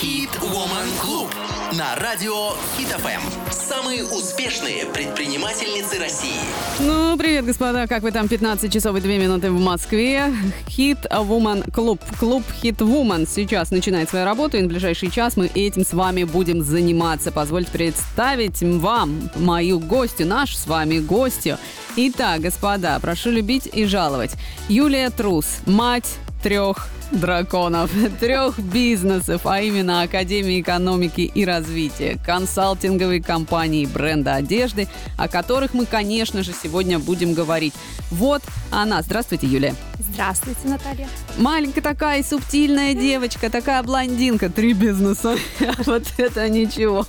Хит 0.00 0.30
Woman 0.40 0.88
Club 1.00 1.32
на 1.78 1.94
радио 1.94 2.50
Хит 2.76 2.88
ФМ. 2.88 3.52
Самые 3.52 4.04
успешные 4.04 4.86
предпринимательницы 4.86 6.00
России. 6.00 6.40
Ну, 6.80 7.16
привет, 7.16 7.44
господа. 7.44 7.86
Как 7.86 8.02
вы 8.02 8.10
там? 8.10 8.26
15 8.26 8.72
часов 8.72 8.96
и 8.96 9.00
2 9.00 9.10
минуты 9.12 9.52
в 9.52 9.60
Москве. 9.60 10.34
Хит 10.68 11.06
Woman 11.08 11.70
Клуб. 11.70 12.00
Клуб 12.18 12.42
Хит 12.60 12.80
Woman 12.80 13.28
сейчас 13.28 13.70
начинает 13.70 14.10
свою 14.10 14.24
работу, 14.24 14.56
и 14.56 14.62
на 14.62 14.68
ближайший 14.68 15.12
час 15.12 15.36
мы 15.36 15.46
этим 15.46 15.84
с 15.84 15.92
вами 15.92 16.24
будем 16.24 16.64
заниматься. 16.64 17.30
Позвольте 17.30 17.70
представить 17.70 18.62
вам 18.62 19.30
мою 19.36 19.78
гостью, 19.78 20.26
наш 20.26 20.56
с 20.56 20.66
вами 20.66 20.98
гостью. 20.98 21.56
Итак, 21.94 22.40
господа, 22.40 22.98
прошу 22.98 23.30
любить 23.30 23.68
и 23.72 23.84
жаловать. 23.84 24.32
Юлия 24.68 25.10
Трус, 25.10 25.46
мать 25.66 26.16
трех 26.42 26.88
драконов, 27.10 27.90
трех 28.20 28.58
бизнесов, 28.58 29.46
а 29.46 29.60
именно 29.60 30.02
Академии 30.02 30.60
экономики 30.60 31.22
и 31.22 31.44
развития, 31.44 32.18
консалтинговой 32.24 33.20
компании 33.20 33.86
бренда 33.86 34.34
одежды, 34.34 34.88
о 35.16 35.28
которых 35.28 35.74
мы, 35.74 35.86
конечно 35.86 36.42
же, 36.42 36.52
сегодня 36.52 36.98
будем 36.98 37.34
говорить. 37.34 37.74
Вот 38.10 38.42
она. 38.70 39.02
Здравствуйте, 39.02 39.46
Юлия. 39.46 39.74
Здравствуйте, 39.98 40.68
Наталья. 40.68 41.08
Маленькая 41.38 41.80
такая 41.80 42.22
субтильная 42.22 42.94
девочка, 42.94 43.50
такая 43.50 43.82
блондинка, 43.82 44.48
три 44.48 44.72
бизнеса. 44.72 45.36
Вот 45.86 46.04
это 46.18 46.48
ничего. 46.48 47.06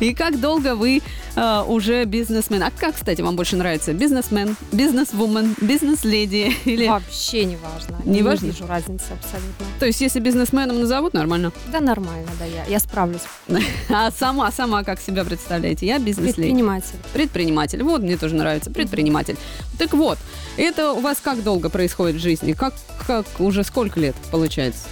И 0.00 0.14
как 0.14 0.40
долго 0.40 0.74
вы 0.74 1.02
э, 1.36 1.62
уже 1.66 2.04
бизнесмен? 2.04 2.62
А 2.62 2.70
как, 2.70 2.94
кстати, 2.94 3.20
вам 3.20 3.36
больше 3.36 3.56
нравится? 3.56 3.92
Бизнесмен, 3.92 4.56
бизнесвумен, 4.72 5.54
бизнес-леди 5.60 6.54
или... 6.64 6.88
Вообще 6.88 7.44
не 7.44 7.56
важно. 7.56 7.98
Не 8.04 8.22
важно? 8.22 8.46
вижу 8.46 8.66
разницы 8.66 9.12
абсолютно. 9.12 9.27
То 9.78 9.86
есть, 9.86 10.00
если 10.00 10.20
бизнесменом 10.20 10.80
назовут, 10.80 11.14
нормально? 11.14 11.52
Да 11.72 11.80
нормально, 11.80 12.28
да, 12.38 12.44
я, 12.44 12.64
я 12.64 12.78
справлюсь. 12.78 13.22
А 13.90 14.10
сама, 14.10 14.50
сама 14.52 14.84
как 14.84 15.00
себя 15.00 15.24
представляете? 15.24 15.86
Я 15.86 15.98
бизнес-леди. 15.98 16.36
Предприниматель. 16.36 16.98
Предприниматель. 17.12 17.82
Вот, 17.82 18.02
мне 18.02 18.16
тоже 18.16 18.34
нравится. 18.34 18.70
Предприниматель. 18.70 19.36
Так 19.78 19.94
вот, 19.94 20.18
это 20.56 20.92
у 20.92 21.00
вас 21.00 21.18
как 21.22 21.42
долго 21.42 21.70
происходит 21.70 22.16
в 22.16 22.20
жизни? 22.20 22.52
Как, 22.52 22.74
как 23.06 23.26
уже 23.38 23.64
сколько 23.64 24.00
лет 24.00 24.16
получается? 24.30 24.88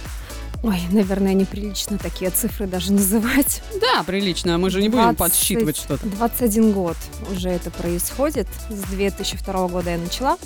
Ой, 0.63 0.81
наверное, 0.91 1.33
неприлично 1.33 1.97
такие 1.97 2.31
цифры 2.31 2.67
даже 2.67 2.91
называть. 2.91 3.61
Да, 3.79 4.03
прилично. 4.03 4.57
Мы 4.57 4.69
же 4.69 4.81
не 4.81 4.89
будем 4.89 5.15
20 5.15 5.17
подсчитывать 5.17 5.77
что-то. 5.77 6.05
21 6.07 6.71
год 6.71 6.97
уже 7.31 7.49
это 7.49 7.69
происходит. 7.71 8.47
С 8.69 8.89
2002 8.89 9.67
года 9.67 9.91
я 9.91 9.97
начала. 9.97 10.37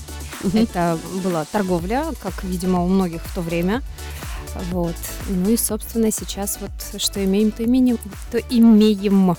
Мгм. 0.44 0.58
Это 0.58 1.00
была 1.24 1.46
торговля, 1.46 2.06
как, 2.22 2.44
видимо, 2.44 2.84
у 2.84 2.88
многих 2.88 3.22
в 3.24 3.34
то 3.34 3.42
время. 3.42 3.82
Вот. 4.72 4.96
Ну 5.30 5.50
и, 5.50 5.58
собственно, 5.58 6.12
сейчас 6.12 6.60
вот 6.60 7.02
что 7.02 7.24
имеем, 7.24 7.52
то 7.52 7.64
имеем. 7.64 7.98
То 8.32 8.38
имеем. 8.50 9.36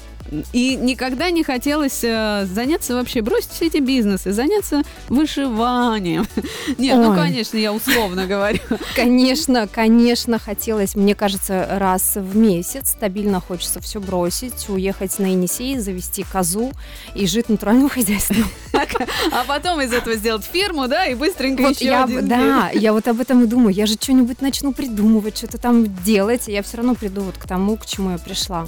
И 0.52 0.76
никогда 0.76 1.30
не 1.30 1.44
хотелось 1.44 2.00
э, 2.02 2.46
заняться 2.46 2.94
вообще, 2.94 3.22
бросить 3.22 3.50
все 3.50 3.66
эти 3.66 3.78
бизнесы, 3.78 4.32
заняться 4.32 4.82
вышиванием. 5.08 6.26
Нет, 6.78 6.96
ну, 6.96 7.14
конечно, 7.14 7.58
я 7.58 7.72
условно 7.72 8.26
говорю. 8.26 8.60
Конечно, 8.94 9.66
конечно, 9.66 10.38
хотелось, 10.38 10.94
мне 10.94 11.14
кажется, 11.14 11.66
раз 11.70 12.16
в 12.16 12.36
месяц 12.36 12.90
стабильно 12.90 13.40
хочется 13.40 13.80
все 13.80 14.00
бросить, 14.00 14.68
уехать 14.68 15.18
на 15.18 15.26
Енисей, 15.26 15.78
завести 15.78 16.24
козу 16.24 16.72
и 17.14 17.26
жить 17.26 17.48
натуральным 17.48 17.88
хозяйством. 17.90 18.44
А 19.32 19.44
потом 19.46 19.80
из 19.80 19.92
этого 19.92 20.16
сделать 20.16 20.44
ферму, 20.44 20.88
да, 20.88 21.06
и 21.06 21.14
быстренько 21.14 21.62
Вот 21.62 21.76
еще 21.76 21.86
я, 21.86 22.04
один 22.04 22.28
да, 22.28 22.70
я 22.72 22.92
вот 22.92 23.08
об 23.08 23.20
этом 23.20 23.44
и 23.44 23.46
думаю. 23.46 23.74
Я 23.74 23.86
же 23.86 23.94
что-нибудь 23.94 24.40
начну 24.40 24.72
придумывать, 24.72 25.36
что-то 25.36 25.58
там 25.58 25.94
делать, 26.02 26.48
и 26.48 26.52
я 26.52 26.62
все 26.62 26.78
равно 26.78 26.94
приду 26.94 27.22
вот 27.22 27.36
к 27.38 27.46
тому, 27.46 27.76
к 27.76 27.86
чему 27.86 28.12
я 28.12 28.18
пришла. 28.18 28.66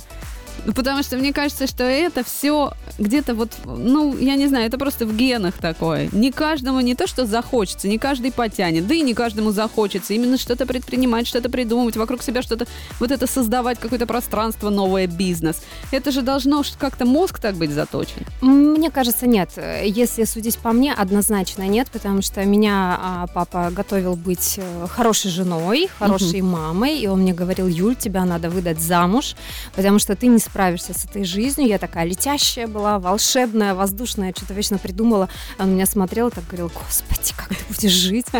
Ну, 0.64 0.72
потому 0.72 1.02
что 1.02 1.16
мне 1.16 1.32
кажется, 1.32 1.66
что 1.66 1.84
это 1.84 2.24
все 2.24 2.72
где-то 2.98 3.34
вот, 3.34 3.52
ну, 3.64 4.16
я 4.16 4.36
не 4.36 4.46
знаю, 4.46 4.66
это 4.66 4.78
просто 4.78 5.06
в 5.06 5.16
генах 5.16 5.54
такое. 5.58 6.08
Не 6.12 6.32
каждому 6.32 6.80
не 6.80 6.94
то, 6.94 7.06
что 7.06 7.26
захочется, 7.26 7.88
не 7.88 7.98
каждый 7.98 8.32
потянет, 8.32 8.86
да 8.86 8.94
и 8.94 9.02
не 9.02 9.14
каждому 9.14 9.50
захочется 9.50 10.14
именно 10.14 10.38
что-то 10.38 10.66
предпринимать, 10.66 11.26
что-то 11.26 11.50
придумывать, 11.50 11.96
вокруг 11.96 12.22
себя 12.22 12.42
что-то, 12.42 12.66
вот 13.00 13.10
это 13.10 13.26
создавать, 13.26 13.78
какое-то 13.78 14.06
пространство, 14.06 14.70
новое 14.70 15.06
бизнес. 15.06 15.62
Это 15.90 16.10
же 16.10 16.22
должно 16.22 16.62
как-то 16.78 17.04
мозг 17.04 17.38
так 17.38 17.56
быть 17.56 17.70
заточен. 17.70 18.24
Мне 18.40 18.90
кажется, 18.90 19.26
нет. 19.26 19.50
Если 19.84 20.24
судить 20.24 20.58
по 20.58 20.72
мне, 20.72 20.92
однозначно 20.92 21.62
нет, 21.62 21.90
потому 21.90 22.22
что 22.22 22.44
меня 22.44 22.98
а, 23.00 23.26
папа 23.26 23.70
готовил 23.70 24.16
быть 24.16 24.54
э, 24.58 24.86
хорошей 24.88 25.30
женой, 25.30 25.88
хорошей 25.98 26.40
мамой, 26.40 26.98
и 26.98 27.06
он 27.06 27.20
мне 27.20 27.32
говорил, 27.32 27.66
Юль, 27.66 27.96
тебя 27.96 28.24
надо 28.24 28.50
выдать 28.50 28.80
замуж, 28.80 29.36
потому 29.74 29.98
что 29.98 30.16
ты 30.16 30.26
не 30.26 30.38
справишься 30.44 30.94
с 30.94 31.04
этой 31.04 31.24
жизнью. 31.24 31.68
Я 31.68 31.78
такая 31.78 32.04
летящая 32.04 32.66
была, 32.66 32.98
волшебная, 32.98 33.74
воздушная, 33.74 34.32
что-то 34.36 34.54
вечно 34.54 34.78
придумала. 34.78 35.28
Он 35.58 35.74
меня 35.74 35.86
смотрел 35.86 36.28
и 36.28 36.30
так 36.30 36.44
говорил, 36.46 36.70
господи, 36.74 37.32
как 37.36 37.48
ты 37.48 37.64
будешь 37.68 37.92
жить? 37.92 38.26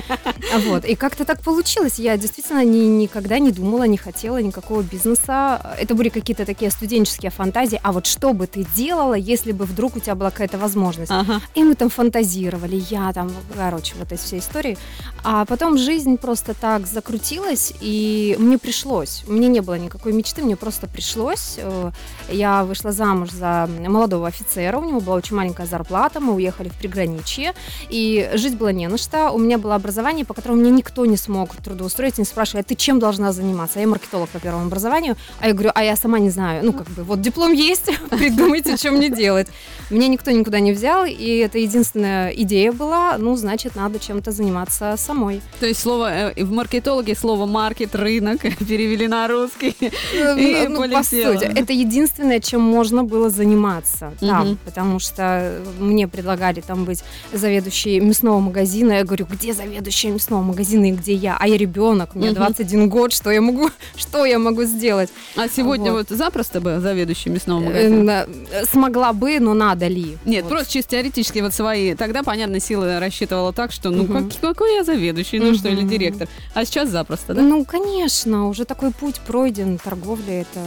Вот. 0.66 0.84
И 0.84 0.94
как-то 0.94 1.24
так 1.24 1.42
получилось. 1.42 1.98
Я 1.98 2.16
действительно 2.16 2.64
ни- 2.64 2.86
никогда 2.86 3.38
не 3.38 3.50
думала, 3.50 3.84
не 3.84 3.96
хотела 3.96 4.40
никакого 4.40 4.82
бизнеса. 4.82 5.76
Это 5.78 5.94
были 5.94 6.08
какие-то 6.10 6.44
такие 6.44 6.70
студенческие 6.70 7.30
фантазии. 7.30 7.80
А 7.82 7.92
вот 7.92 8.06
что 8.06 8.32
бы 8.32 8.46
ты 8.46 8.64
делала, 8.76 9.14
если 9.14 9.52
бы 9.52 9.64
вдруг 9.64 9.96
у 9.96 10.00
тебя 10.00 10.14
была 10.14 10.30
какая-то 10.30 10.58
возможность? 10.58 11.10
Ага. 11.10 11.40
И 11.54 11.64
мы 11.64 11.74
там 11.74 11.90
фантазировали, 11.90 12.82
я 12.88 13.12
там, 13.12 13.32
короче, 13.56 13.94
вот 13.98 14.12
эти 14.12 14.20
все 14.20 14.38
истории. 14.38 14.78
А 15.24 15.44
потом 15.44 15.76
жизнь 15.78 16.16
просто 16.18 16.54
так 16.54 16.86
закрутилась, 16.86 17.72
и 17.80 18.36
мне 18.38 18.58
пришлось. 18.58 19.24
Меня 19.26 19.48
не 19.48 19.60
было 19.60 19.78
никакой 19.78 20.12
мечты, 20.12 20.42
мне 20.42 20.56
просто 20.56 20.86
пришлось. 20.86 21.54
Э, 21.58 21.90
Я 22.28 22.64
вышла 22.64 22.92
замуж 22.92 23.30
за 23.30 23.68
молодого 23.86 24.26
офицера, 24.26 24.78
у 24.78 24.84
него 24.84 25.00
была 25.00 25.16
очень 25.16 25.36
маленькая 25.36 25.66
зарплата, 25.66 26.20
мы 26.20 26.34
уехали 26.34 26.68
в 26.68 26.74
приграничье, 26.74 27.52
и 27.90 28.30
жить 28.34 28.56
было 28.56 28.68
не 28.68 28.88
на 28.88 28.98
что. 28.98 29.30
У 29.30 29.38
меня 29.38 29.58
было 29.58 29.74
образование, 29.74 30.24
по 30.24 30.34
которому 30.34 30.60
меня 30.60 30.70
никто 30.70 31.04
не 31.06 31.16
смог 31.16 31.54
трудоустроить, 31.56 32.18
не 32.18 32.24
спрашивая, 32.24 32.62
ты 32.62 32.74
чем 32.74 32.98
должна 32.98 33.32
заниматься? 33.32 33.80
Я 33.80 33.86
маркетолог 33.86 34.28
по 34.30 34.40
первому 34.40 34.66
образованию, 34.66 35.16
а 35.40 35.48
я 35.48 35.52
говорю, 35.52 35.70
а 35.74 35.84
я 35.84 35.96
сама 35.96 36.18
не 36.18 36.30
знаю. 36.30 36.64
Ну, 36.64 36.72
как 36.72 36.88
бы, 36.88 37.02
вот 37.02 37.20
диплом 37.20 37.52
есть, 37.52 37.90
придумайте, 38.10 38.76
что 38.76 38.90
мне 38.90 39.10
делать. 39.10 39.48
Меня 39.90 40.08
никто 40.08 40.30
никуда 40.30 40.60
не 40.60 40.72
взял, 40.72 41.04
и 41.04 41.36
это 41.38 41.58
единственная 41.58 42.30
идея 42.30 42.72
была, 42.72 43.18
ну, 43.18 43.36
значит, 43.36 43.76
надо 43.76 43.98
чем-то 43.98 44.30
заниматься 44.30 44.94
самой. 44.96 45.42
То 45.60 45.66
есть 45.66 45.80
слово 45.80 46.30
э, 46.30 46.44
в 46.44 46.50
маркетологе 46.50 47.14
слово 47.14 47.46
маркет, 47.46 47.94
рынок 47.94 48.40
перевели 48.68 49.08
на 49.08 49.28
русский. 49.28 49.76
И 49.80 50.66
ну, 50.68 50.88
по 50.90 51.02
сути, 51.02 51.44
это 51.44 51.72
единственное, 51.84 52.40
чем 52.40 52.60
можно 52.60 53.04
было 53.04 53.30
заниматься 53.30 54.12
там, 54.20 54.46
Мгм. 54.48 54.58
потому 54.64 54.98
что 54.98 55.60
мне 55.78 56.08
предлагали 56.08 56.60
там 56.60 56.84
быть 56.84 57.02
заведующей 57.32 58.00
мясного 58.00 58.40
магазина. 58.40 58.92
Я 58.92 59.04
говорю, 59.04 59.26
где 59.30 59.52
заведующая 59.52 60.12
мясного 60.12 60.42
магазина 60.42 60.86
и 60.88 60.92
где 60.92 61.14
я? 61.14 61.36
А 61.38 61.46
я 61.46 61.56
ребенок, 61.56 62.14
мне 62.14 62.26
Мгм. 62.30 62.34
21 62.36 62.88
год, 62.88 63.12
что 63.12 63.30
я 63.30 63.40
могу, 63.40 63.70
что 63.96 64.24
я 64.24 64.38
могу 64.38 64.64
сделать? 64.64 65.10
А 65.36 65.48
сегодня 65.48 65.92
Вот. 65.92 66.10
вот 66.10 66.18
запросто 66.18 66.60
бы 66.60 66.80
заведующий 66.80 67.30
мясного 67.30 67.60
Э, 67.60 67.64
магазина? 67.64 68.02
на- 68.04 68.26
Смогла 68.66 69.12
бы, 69.12 69.38
но 69.40 69.54
надо 69.54 69.86
ли? 69.88 70.16
Нет, 70.24 70.44
Вот. 70.44 70.50
просто 70.52 70.72
чисто 70.72 70.90
теоретически 70.92 71.40
вот 71.40 71.52
свои. 71.54 71.94
Тогда, 71.94 72.22
понятно, 72.22 72.60
силы 72.60 72.98
рассчитывала 72.98 73.52
так, 73.52 73.72
что 73.72 73.90
ну 73.90 74.04
Мгм. 74.04 74.30
как- 74.30 74.40
какой 74.40 74.74
я 74.76 74.84
заведующий, 74.84 75.38
ну 75.38 75.54
что, 75.54 75.68
или 75.68 75.82
директор. 75.82 76.28
А 76.54 76.64
сейчас 76.64 76.88
запросто, 76.88 77.34
да? 77.34 77.42
Ну, 77.42 77.64
конечно, 77.64 78.48
уже 78.48 78.64
такой 78.64 78.90
путь 78.90 79.20
пройден. 79.26 79.78
Торговля– 79.78 80.40
это 80.42 80.60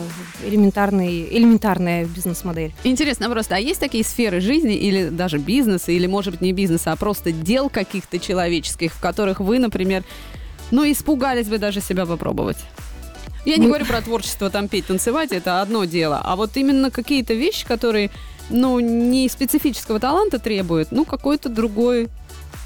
элементарный, 0.46 1.07
элементарная 1.10 2.06
бизнес-модель. 2.06 2.74
Интересно 2.84 3.30
просто, 3.30 3.56
а 3.56 3.60
есть 3.60 3.80
такие 3.80 4.04
сферы 4.04 4.40
жизни 4.42 4.76
или 4.76 5.10
даже 5.10 5.38
бизнеса, 5.38 5.92
или, 5.92 6.08
может 6.08 6.32
быть, 6.34 6.42
не 6.42 6.54
бизнеса, 6.54 6.92
а 6.92 6.96
просто 6.96 7.32
дел 7.32 7.70
каких-то 7.70 8.20
человеческих, 8.20 8.94
в 8.94 9.00
которых 9.02 9.40
вы, 9.40 9.60
например, 9.60 10.04
ну, 10.72 10.90
испугались 10.92 11.48
бы 11.48 11.58
даже 11.58 11.82
себя 11.82 12.06
попробовать? 12.06 12.58
Я 13.46 13.56
не 13.56 13.64
Ну- 13.64 13.68
говорю 13.70 13.86
про 13.86 14.02
творчество, 14.02 14.50
там 14.50 14.68
петь, 14.68 14.88
танцевать, 14.88 15.32
это 15.32 15.62
одно 15.62 15.86
дело. 15.86 16.22
А 16.24 16.36
вот 16.36 16.58
именно 16.58 16.92
какие-то 16.92 17.34
вещи, 17.34 17.66
которые, 17.66 18.10
ну, 18.50 18.80
не 18.80 19.30
специфического 19.30 20.00
таланта 20.02 20.40
требуют, 20.40 20.92
ну, 20.92 21.06
какой-то 21.06 21.48
другой, 21.48 22.10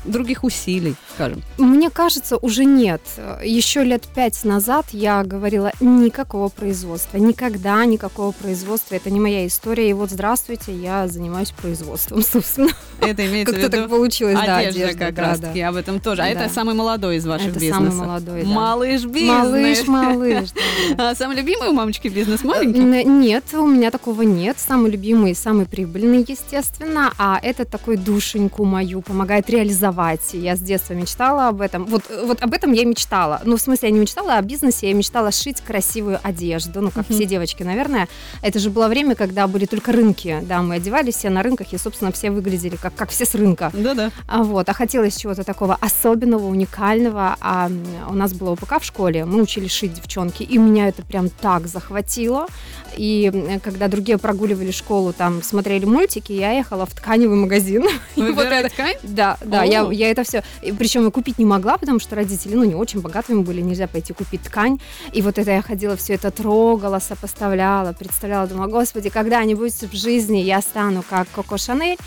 других 0.05 0.43
усилий, 0.43 0.95
скажем. 1.13 1.41
Мне 1.57 1.89
кажется, 1.89 2.37
уже 2.37 2.65
нет. 2.65 3.01
Еще 3.43 3.83
лет 3.83 4.03
пять 4.15 4.43
назад 4.43 4.87
я 4.91 5.23
говорила 5.23 5.71
никакого 5.79 6.49
производства, 6.49 7.17
никогда 7.17 7.85
никакого 7.85 8.31
производства. 8.31 8.95
Это 8.95 9.09
не 9.09 9.19
моя 9.19 9.45
история. 9.47 9.89
И 9.89 9.93
вот 9.93 10.09
здравствуйте, 10.09 10.73
я 10.73 11.07
занимаюсь 11.07 11.51
производством, 11.51 12.21
собственно. 12.31 12.69
Это 12.99 13.25
имеется 13.27 13.53
в 13.53 13.59
Как-то 13.59 13.77
виду 13.77 13.81
так 13.83 13.89
получилось, 13.89 14.35
да, 14.45 14.57
одежда, 14.57 14.83
одежда, 14.85 14.99
как 15.05 15.13
да, 15.15 15.21
раз 15.23 15.39
да. 15.39 15.47
таки, 15.47 15.61
об 15.61 15.75
этом 15.75 15.99
тоже. 15.99 16.21
А 16.21 16.25
Да. 16.25 16.29
это 16.45 16.53
самый 16.53 16.75
молодой 16.75 17.17
из 17.17 17.25
ваших 17.25 17.49
Это 17.49 17.59
бизнесов. 17.59 17.83
самый 17.93 18.07
молодой, 18.07 18.43
да. 18.43 18.49
Малыш 18.49 19.05
бизнес. 19.05 19.27
Малыш, 19.29 19.87
малыш. 19.87 20.49
да. 20.97 21.11
А 21.11 21.15
самый 21.15 21.35
любимый 21.37 21.69
у 21.69 21.73
мамочки 21.73 22.07
бизнес 22.07 22.43
маленький? 22.43 22.79
Н- 22.79 23.19
Нет, 23.21 23.43
у 23.53 23.67
меня 23.67 23.91
такого 23.91 24.21
нет. 24.23 24.57
Самый 24.59 24.91
любимый 24.91 25.31
и 25.31 25.35
самый 25.35 25.65
прибыльный, 25.65 26.25
естественно. 26.27 27.13
А 27.17 27.39
это 27.41 27.65
такой 27.65 27.97
душеньку 27.97 28.65
мою 28.65 29.01
помогает 29.01 29.49
реализовать 29.49 29.90
продавать. 29.91 30.33
Я 30.33 30.55
с 30.55 30.59
детства 30.59 30.93
мечтала 30.93 31.49
об 31.49 31.61
этом. 31.61 31.85
Вот, 31.85 32.03
вот 32.25 32.41
об 32.41 32.53
этом 32.53 32.73
я 32.73 32.85
мечтала. 32.85 33.41
Ну, 33.45 33.57
в 33.57 33.61
смысле, 33.61 33.89
я 33.89 33.93
не 33.93 33.99
мечтала 33.99 34.37
о 34.37 34.41
бизнесе, 34.41 34.87
я 34.87 34.93
мечтала 34.93 35.31
шить 35.31 35.61
красивую 35.61 36.19
одежду. 36.23 36.81
Ну, 36.81 36.91
как 36.91 37.05
все 37.09 37.25
девочки, 37.25 37.63
наверное. 37.63 38.07
Это 38.41 38.59
же 38.59 38.69
было 38.69 38.87
время, 38.87 39.15
когда 39.15 39.47
были 39.47 39.65
только 39.65 39.91
рынки. 39.91 40.39
Да, 40.43 40.61
мы 40.61 40.75
одевались 40.75 41.15
все 41.15 41.29
на 41.29 41.43
рынках, 41.43 41.73
и, 41.73 41.77
собственно, 41.77 42.11
все 42.11 42.31
выглядели 42.31 42.75
как, 42.75 42.95
как 42.95 43.09
все 43.09 43.25
с 43.25 43.35
рынка. 43.35 43.71
Да-да. 43.73 44.11
А 44.27 44.43
вот, 44.43 44.69
а 44.69 44.73
хотелось 44.73 45.17
чего-то 45.17 45.43
такого 45.43 45.77
особенного, 45.81 46.47
уникального. 46.47 47.35
А 47.41 47.69
у 48.09 48.13
нас 48.13 48.33
было 48.33 48.53
ОПК 48.53 48.81
в 48.81 48.85
школе, 48.85 49.25
мы 49.25 49.41
учились 49.41 49.71
шить 49.71 49.93
девчонки, 49.93 50.43
и 50.43 50.57
меня 50.57 50.87
это 50.87 51.03
прям 51.03 51.29
так 51.29 51.67
захватило. 51.67 52.47
И 52.95 53.59
когда 53.63 53.87
другие 53.87 54.17
прогуливали 54.17 54.71
школу, 54.71 55.13
там 55.13 55.43
смотрели 55.43 55.85
мультики, 55.85 56.31
я 56.33 56.51
ехала 56.51 56.85
в 56.85 56.93
тканевый 56.93 57.37
магазин. 57.37 57.85
Выбирать 58.15 58.73
ткань? 58.73 58.95
Да, 59.03 59.37
да, 59.43 59.63
я, 59.63 59.80
я 59.89 60.11
это 60.11 60.23
все, 60.23 60.43
причем 60.77 61.05
я 61.05 61.11
купить 61.11 61.39
не 61.39 61.45
могла, 61.45 61.77
потому 61.77 61.99
что 61.99 62.15
родители, 62.15 62.53
ну, 62.53 62.63
не 62.63 62.75
очень 62.75 63.01
богатыми 63.01 63.41
были, 63.41 63.61
нельзя 63.61 63.87
пойти 63.87 64.13
купить 64.13 64.43
ткань. 64.43 64.79
И 65.13 65.21
вот 65.21 65.39
это 65.39 65.49
я 65.51 65.61
ходила, 65.63 65.95
все 65.95 66.13
это 66.13 66.29
трогала, 66.29 66.99
сопоставляла, 66.99 67.93
представляла, 67.93 68.47
думала, 68.47 68.67
господи, 68.67 69.09
когда-нибудь 69.09 69.73
в 69.73 69.95
жизни 69.95 70.37
я 70.37 70.61
стану 70.61 71.03
как 71.09 71.27
Коко 71.33 71.57
Шанель. 71.57 71.97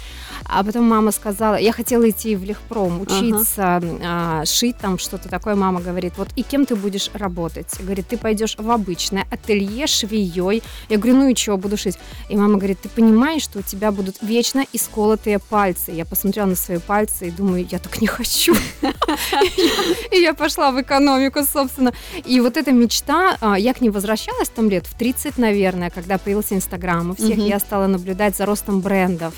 А 0.46 0.62
потом 0.62 0.84
мама 0.84 1.10
сказала, 1.10 1.54
я 1.56 1.72
хотела 1.72 2.08
идти 2.08 2.36
в 2.36 2.44
Лехпром, 2.44 3.00
учиться 3.00 3.76
ага. 3.76 3.98
а, 4.02 4.44
шить 4.44 4.76
там 4.76 4.98
что-то 4.98 5.28
такое. 5.28 5.54
Мама 5.54 5.80
говорит, 5.80 6.14
вот 6.16 6.28
и 6.36 6.42
кем 6.42 6.66
ты 6.66 6.76
будешь 6.76 7.10
работать? 7.14 7.68
Говорит, 7.80 8.08
ты 8.08 8.18
пойдешь 8.18 8.56
в 8.58 8.70
обычное 8.70 9.26
ателье 9.30 9.86
швеей. 9.86 10.62
Я 10.88 10.98
говорю, 10.98 11.16
ну 11.16 11.28
и 11.28 11.34
что, 11.34 11.56
буду 11.56 11.76
шить. 11.76 11.98
И 12.28 12.36
мама 12.36 12.56
говорит, 12.58 12.80
ты 12.80 12.88
понимаешь, 12.88 13.42
что 13.42 13.60
у 13.60 13.62
тебя 13.62 13.90
будут 13.90 14.16
вечно 14.20 14.64
исколотые 14.72 15.38
пальцы. 15.38 15.92
Я 15.92 16.04
посмотрела 16.04 16.46
на 16.46 16.56
свои 16.56 16.78
пальцы 16.78 17.28
и 17.28 17.30
думаю, 17.30 17.63
я 17.70 17.78
так 17.78 18.00
не 18.00 18.06
хочу. 18.06 18.54
И 20.10 20.16
я 20.16 20.34
пошла 20.34 20.70
в 20.70 20.80
экономику, 20.80 21.40
собственно. 21.44 21.92
И 22.24 22.40
вот 22.40 22.56
эта 22.56 22.72
мечта, 22.72 23.36
а, 23.40 23.58
я 23.58 23.74
к 23.74 23.80
ней 23.80 23.90
возвращалась 23.90 24.48
там 24.48 24.70
лет 24.70 24.86
в 24.86 24.94
30, 24.94 25.38
наверное, 25.38 25.90
когда 25.90 26.18
появился 26.18 26.54
Инстаграм 26.54 27.10
у 27.10 27.14
всех, 27.14 27.38
я 27.38 27.58
стала 27.58 27.86
наблюдать 27.86 28.36
за 28.36 28.46
ростом 28.46 28.80
брендов. 28.80 29.34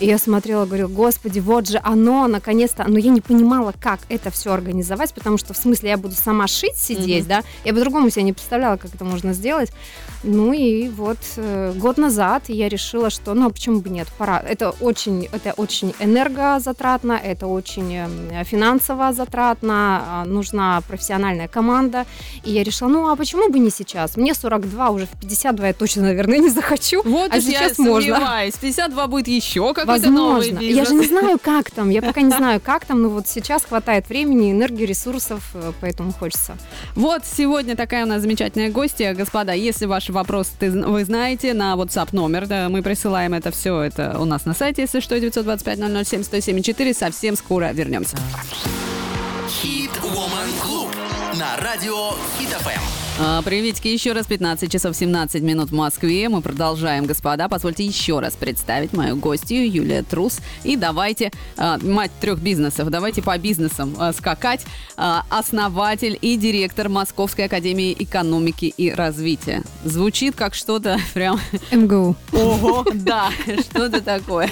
И 0.00 0.06
я 0.06 0.18
смотрела, 0.18 0.66
говорю, 0.66 0.88
господи, 0.88 1.40
вот 1.40 1.68
же 1.68 1.80
оно, 1.82 2.26
наконец-то. 2.28 2.84
Но 2.88 2.98
я 2.98 3.10
не 3.10 3.20
понимала, 3.20 3.74
как 3.80 4.00
это 4.08 4.30
все 4.30 4.52
организовать, 4.52 5.12
потому 5.14 5.38
что, 5.38 5.54
в 5.54 5.56
смысле, 5.56 5.90
я 5.90 5.96
буду 5.96 6.14
сама 6.14 6.46
шить, 6.46 6.76
сидеть, 6.76 7.26
да, 7.26 7.42
я 7.64 7.72
по-другому 7.72 8.10
себе 8.10 8.22
не 8.22 8.32
представляла, 8.32 8.76
как 8.76 8.94
это 8.94 9.04
можно 9.04 9.32
сделать. 9.32 9.70
Ну 10.22 10.52
и 10.52 10.88
вот 10.88 11.18
э, 11.36 11.72
год 11.76 11.96
назад 11.96 12.44
я 12.48 12.68
решила, 12.68 13.08
что, 13.08 13.32
ну, 13.34 13.46
а 13.46 13.50
почему 13.50 13.80
бы 13.80 13.88
нет, 13.88 14.06
пора. 14.18 14.38
Это 14.38 14.70
очень, 14.80 15.28
это 15.32 15.54
очень 15.56 15.94
энергозатратно, 15.98 17.12
это 17.12 17.46
очень 17.46 17.69
э, 17.78 18.44
финансово 18.44 19.12
затратно, 19.12 20.24
э, 20.24 20.28
нужна 20.28 20.80
профессиональная 20.88 21.48
команда. 21.48 22.06
И 22.44 22.50
я 22.50 22.62
решила, 22.62 22.88
ну, 22.88 23.10
а 23.10 23.16
почему 23.16 23.50
бы 23.50 23.58
не 23.58 23.70
сейчас? 23.70 24.16
Мне 24.16 24.34
42, 24.34 24.90
уже 24.90 25.06
в 25.06 25.20
52 25.20 25.66
я 25.66 25.72
точно, 25.72 26.02
наверное, 26.02 26.38
не 26.46 26.50
захочу. 26.50 27.02
Вот 27.04 27.32
а 27.32 27.40
сейчас 27.40 27.78
я 27.78 27.84
можно. 27.84 28.14
сомневаюсь. 28.14 28.54
52 28.54 29.06
будет 29.06 29.28
еще 29.28 29.72
какой-то 29.74 30.10
новый 30.10 30.50
бизнес. 30.50 30.76
Я 30.76 30.84
же 30.84 30.94
не 30.94 31.06
знаю, 31.06 31.38
как 31.42 31.70
там. 31.70 31.90
Я 31.90 32.02
пока 32.02 32.20
не 32.20 32.30
знаю, 32.36 32.60
как 32.60 32.84
там, 32.84 33.02
но 33.02 33.08
вот 33.08 33.28
сейчас 33.28 33.64
хватает 33.64 34.08
времени, 34.08 34.52
энергии, 34.52 34.84
ресурсов, 34.84 35.42
э, 35.54 35.72
поэтому 35.80 36.12
хочется. 36.12 36.56
Вот 36.94 37.22
сегодня 37.24 37.76
такая 37.76 38.04
у 38.04 38.08
нас 38.08 38.22
замечательная 38.22 38.70
гостья. 38.70 39.14
Господа, 39.14 39.52
если 39.52 39.86
ваши 39.86 40.12
вопросы 40.12 40.50
вы 40.60 41.04
знаете, 41.04 41.54
на 41.54 41.74
WhatsApp 41.74 42.08
номер, 42.12 42.46
да, 42.46 42.68
мы 42.68 42.82
присылаем 42.82 43.34
это 43.34 43.50
все, 43.50 43.80
это 43.80 44.16
у 44.18 44.24
нас 44.24 44.44
на 44.44 44.54
сайте, 44.54 44.82
если 44.82 45.00
что, 45.00 45.18
925 45.18 46.06
007 46.06 46.22
107 46.22 46.62
4. 46.62 46.94
Совсем 46.94 47.36
скоро 47.36 47.59
вернемся. 47.68 48.16
Хит 49.48 49.90
Club 50.62 50.88
на 51.38 51.56
радио 51.56 52.12
Хит 52.38 52.48
ФМ. 52.48 52.99
А, 53.22 53.42
приветики 53.42 53.88
еще 53.88 54.12
раз, 54.12 54.26
15 54.26 54.72
часов 54.72 54.96
17 54.96 55.42
минут 55.42 55.68
в 55.68 55.74
Москве. 55.74 56.30
Мы 56.30 56.40
продолжаем, 56.40 57.04
господа. 57.04 57.50
Позвольте 57.50 57.84
еще 57.84 58.18
раз 58.18 58.34
представить 58.34 58.94
мою 58.94 59.16
гостью 59.16 59.70
Юлия 59.70 60.02
Трус. 60.02 60.38
И 60.64 60.74
давайте, 60.74 61.30
а, 61.58 61.76
мать 61.82 62.12
трех 62.18 62.38
бизнесов, 62.38 62.88
давайте 62.88 63.20
по 63.20 63.36
бизнесам 63.36 63.94
а, 63.98 64.14
скакать. 64.14 64.64
Основатель 64.96 66.18
и 66.20 66.36
директор 66.36 66.88
Московской 66.88 67.46
академии 67.46 67.96
экономики 67.98 68.66
и 68.74 68.90
развития. 68.90 69.62
Звучит 69.84 70.34
как 70.34 70.54
что-то 70.54 70.98
прям... 71.14 71.38
МГУ. 71.70 72.16
Ого, 72.32 72.86
да, 72.94 73.30
что-то 73.70 74.00
такое. 74.00 74.50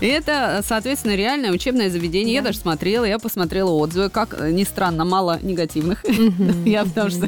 Это, 0.00 0.62
соответственно, 0.66 1.16
реальное 1.16 1.50
учебное 1.50 1.90
заведение. 1.90 2.34
Я 2.34 2.42
даже 2.42 2.58
смотрела, 2.58 3.04
я 3.04 3.18
посмотрела 3.18 3.70
отзывы, 3.70 4.08
как 4.08 4.38
ни 4.40 4.64
странно, 4.64 5.04
мало 5.04 5.38
негативных. 5.42 6.04
Я 6.64 6.84
потому 6.84 7.10
что 7.10 7.26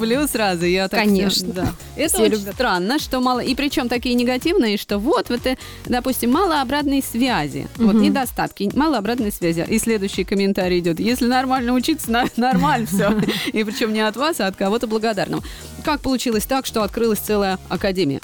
люблю 0.00 0.26
сразу. 0.26 0.64
Я 0.64 0.88
так 0.88 1.00
Конечно. 1.00 1.52
Да. 1.52 1.72
Это 1.96 2.14
все 2.14 2.22
очень 2.22 2.32
любят. 2.40 2.54
странно, 2.54 2.98
что 2.98 3.20
мало... 3.20 3.40
И 3.40 3.54
причем 3.54 3.88
такие 3.88 4.14
негативные, 4.14 4.76
что 4.76 4.98
вот, 4.98 5.28
вот, 5.28 5.40
допустим, 5.86 6.32
мало 6.32 6.60
обратной 6.60 7.02
связи. 7.02 7.68
Угу. 7.76 7.86
Вот 7.86 7.94
недостатки, 7.94 8.70
мало 8.74 8.98
обратной 8.98 9.32
связи. 9.32 9.64
И 9.68 9.78
следующий 9.78 10.24
комментарий 10.24 10.78
идет. 10.78 11.00
Если 11.00 11.26
нормально 11.26 11.72
учиться, 11.72 12.10
нормально 12.36 12.86
все. 12.86 13.20
И 13.52 13.64
причем 13.64 13.92
не 13.92 14.00
от 14.00 14.16
вас, 14.16 14.40
а 14.40 14.46
от 14.46 14.56
кого-то 14.56 14.86
благодарного. 14.86 15.42
Как 15.84 16.00
получилось 16.00 16.44
так, 16.44 16.66
что 16.66 16.82
открылась 16.82 17.18
целая 17.18 17.58
академия? 17.68 18.20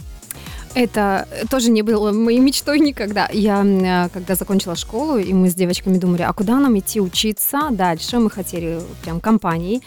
Это 0.76 1.26
тоже 1.48 1.70
не 1.70 1.80
было 1.80 2.12
моей 2.12 2.38
мечтой 2.38 2.80
никогда. 2.80 3.30
Я, 3.32 3.64
э, 3.64 4.10
когда 4.12 4.34
закончила 4.34 4.76
школу, 4.76 5.16
и 5.16 5.32
мы 5.32 5.48
с 5.48 5.54
девочками 5.54 5.96
думали, 5.96 6.20
а 6.20 6.34
куда 6.34 6.58
нам 6.58 6.78
идти 6.78 7.00
учиться 7.00 7.68
дальше? 7.70 8.18
Мы 8.18 8.28
хотели 8.28 8.82
прям 9.02 9.20
компании. 9.20 9.80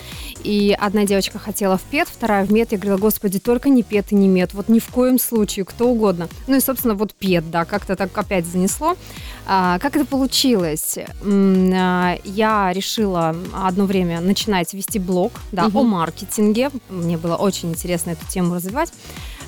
И 0.43 0.75
одна 0.79 1.05
девочка 1.05 1.37
хотела 1.37 1.77
в 1.77 1.83
ПЕД, 1.83 2.07
вторая 2.07 2.43
в 2.43 2.51
МЕД. 2.51 2.71
Я 2.71 2.77
говорила, 2.79 2.97
господи, 2.97 3.37
только 3.37 3.69
не 3.69 3.83
ПЕД 3.83 4.13
и 4.13 4.15
не 4.15 4.27
МЕД. 4.27 4.55
Вот 4.55 4.67
ни 4.67 4.79
в 4.79 4.87
коем 4.87 5.19
случае, 5.19 5.63
кто 5.63 5.89
угодно. 5.89 6.27
Ну 6.47 6.55
и, 6.55 6.59
собственно, 6.59 6.95
вот 6.95 7.13
ПЕД, 7.13 7.51
да, 7.51 7.65
как-то 7.65 7.95
так 7.95 8.17
опять 8.17 8.47
занесло. 8.47 8.97
А, 9.45 9.77
как 9.77 9.95
это 9.95 10.05
получилось? 10.05 10.97
А, 11.23 12.17
я 12.23 12.73
решила 12.73 13.35
одно 13.53 13.85
время 13.85 14.21
начинать 14.21 14.73
вести 14.73 14.97
блог 14.97 15.33
да, 15.51 15.67
угу. 15.67 15.81
о 15.81 15.83
маркетинге. 15.83 16.71
Мне 16.89 17.17
было 17.17 17.35
очень 17.35 17.69
интересно 17.69 18.09
эту 18.09 18.25
тему 18.27 18.55
развивать 18.55 18.91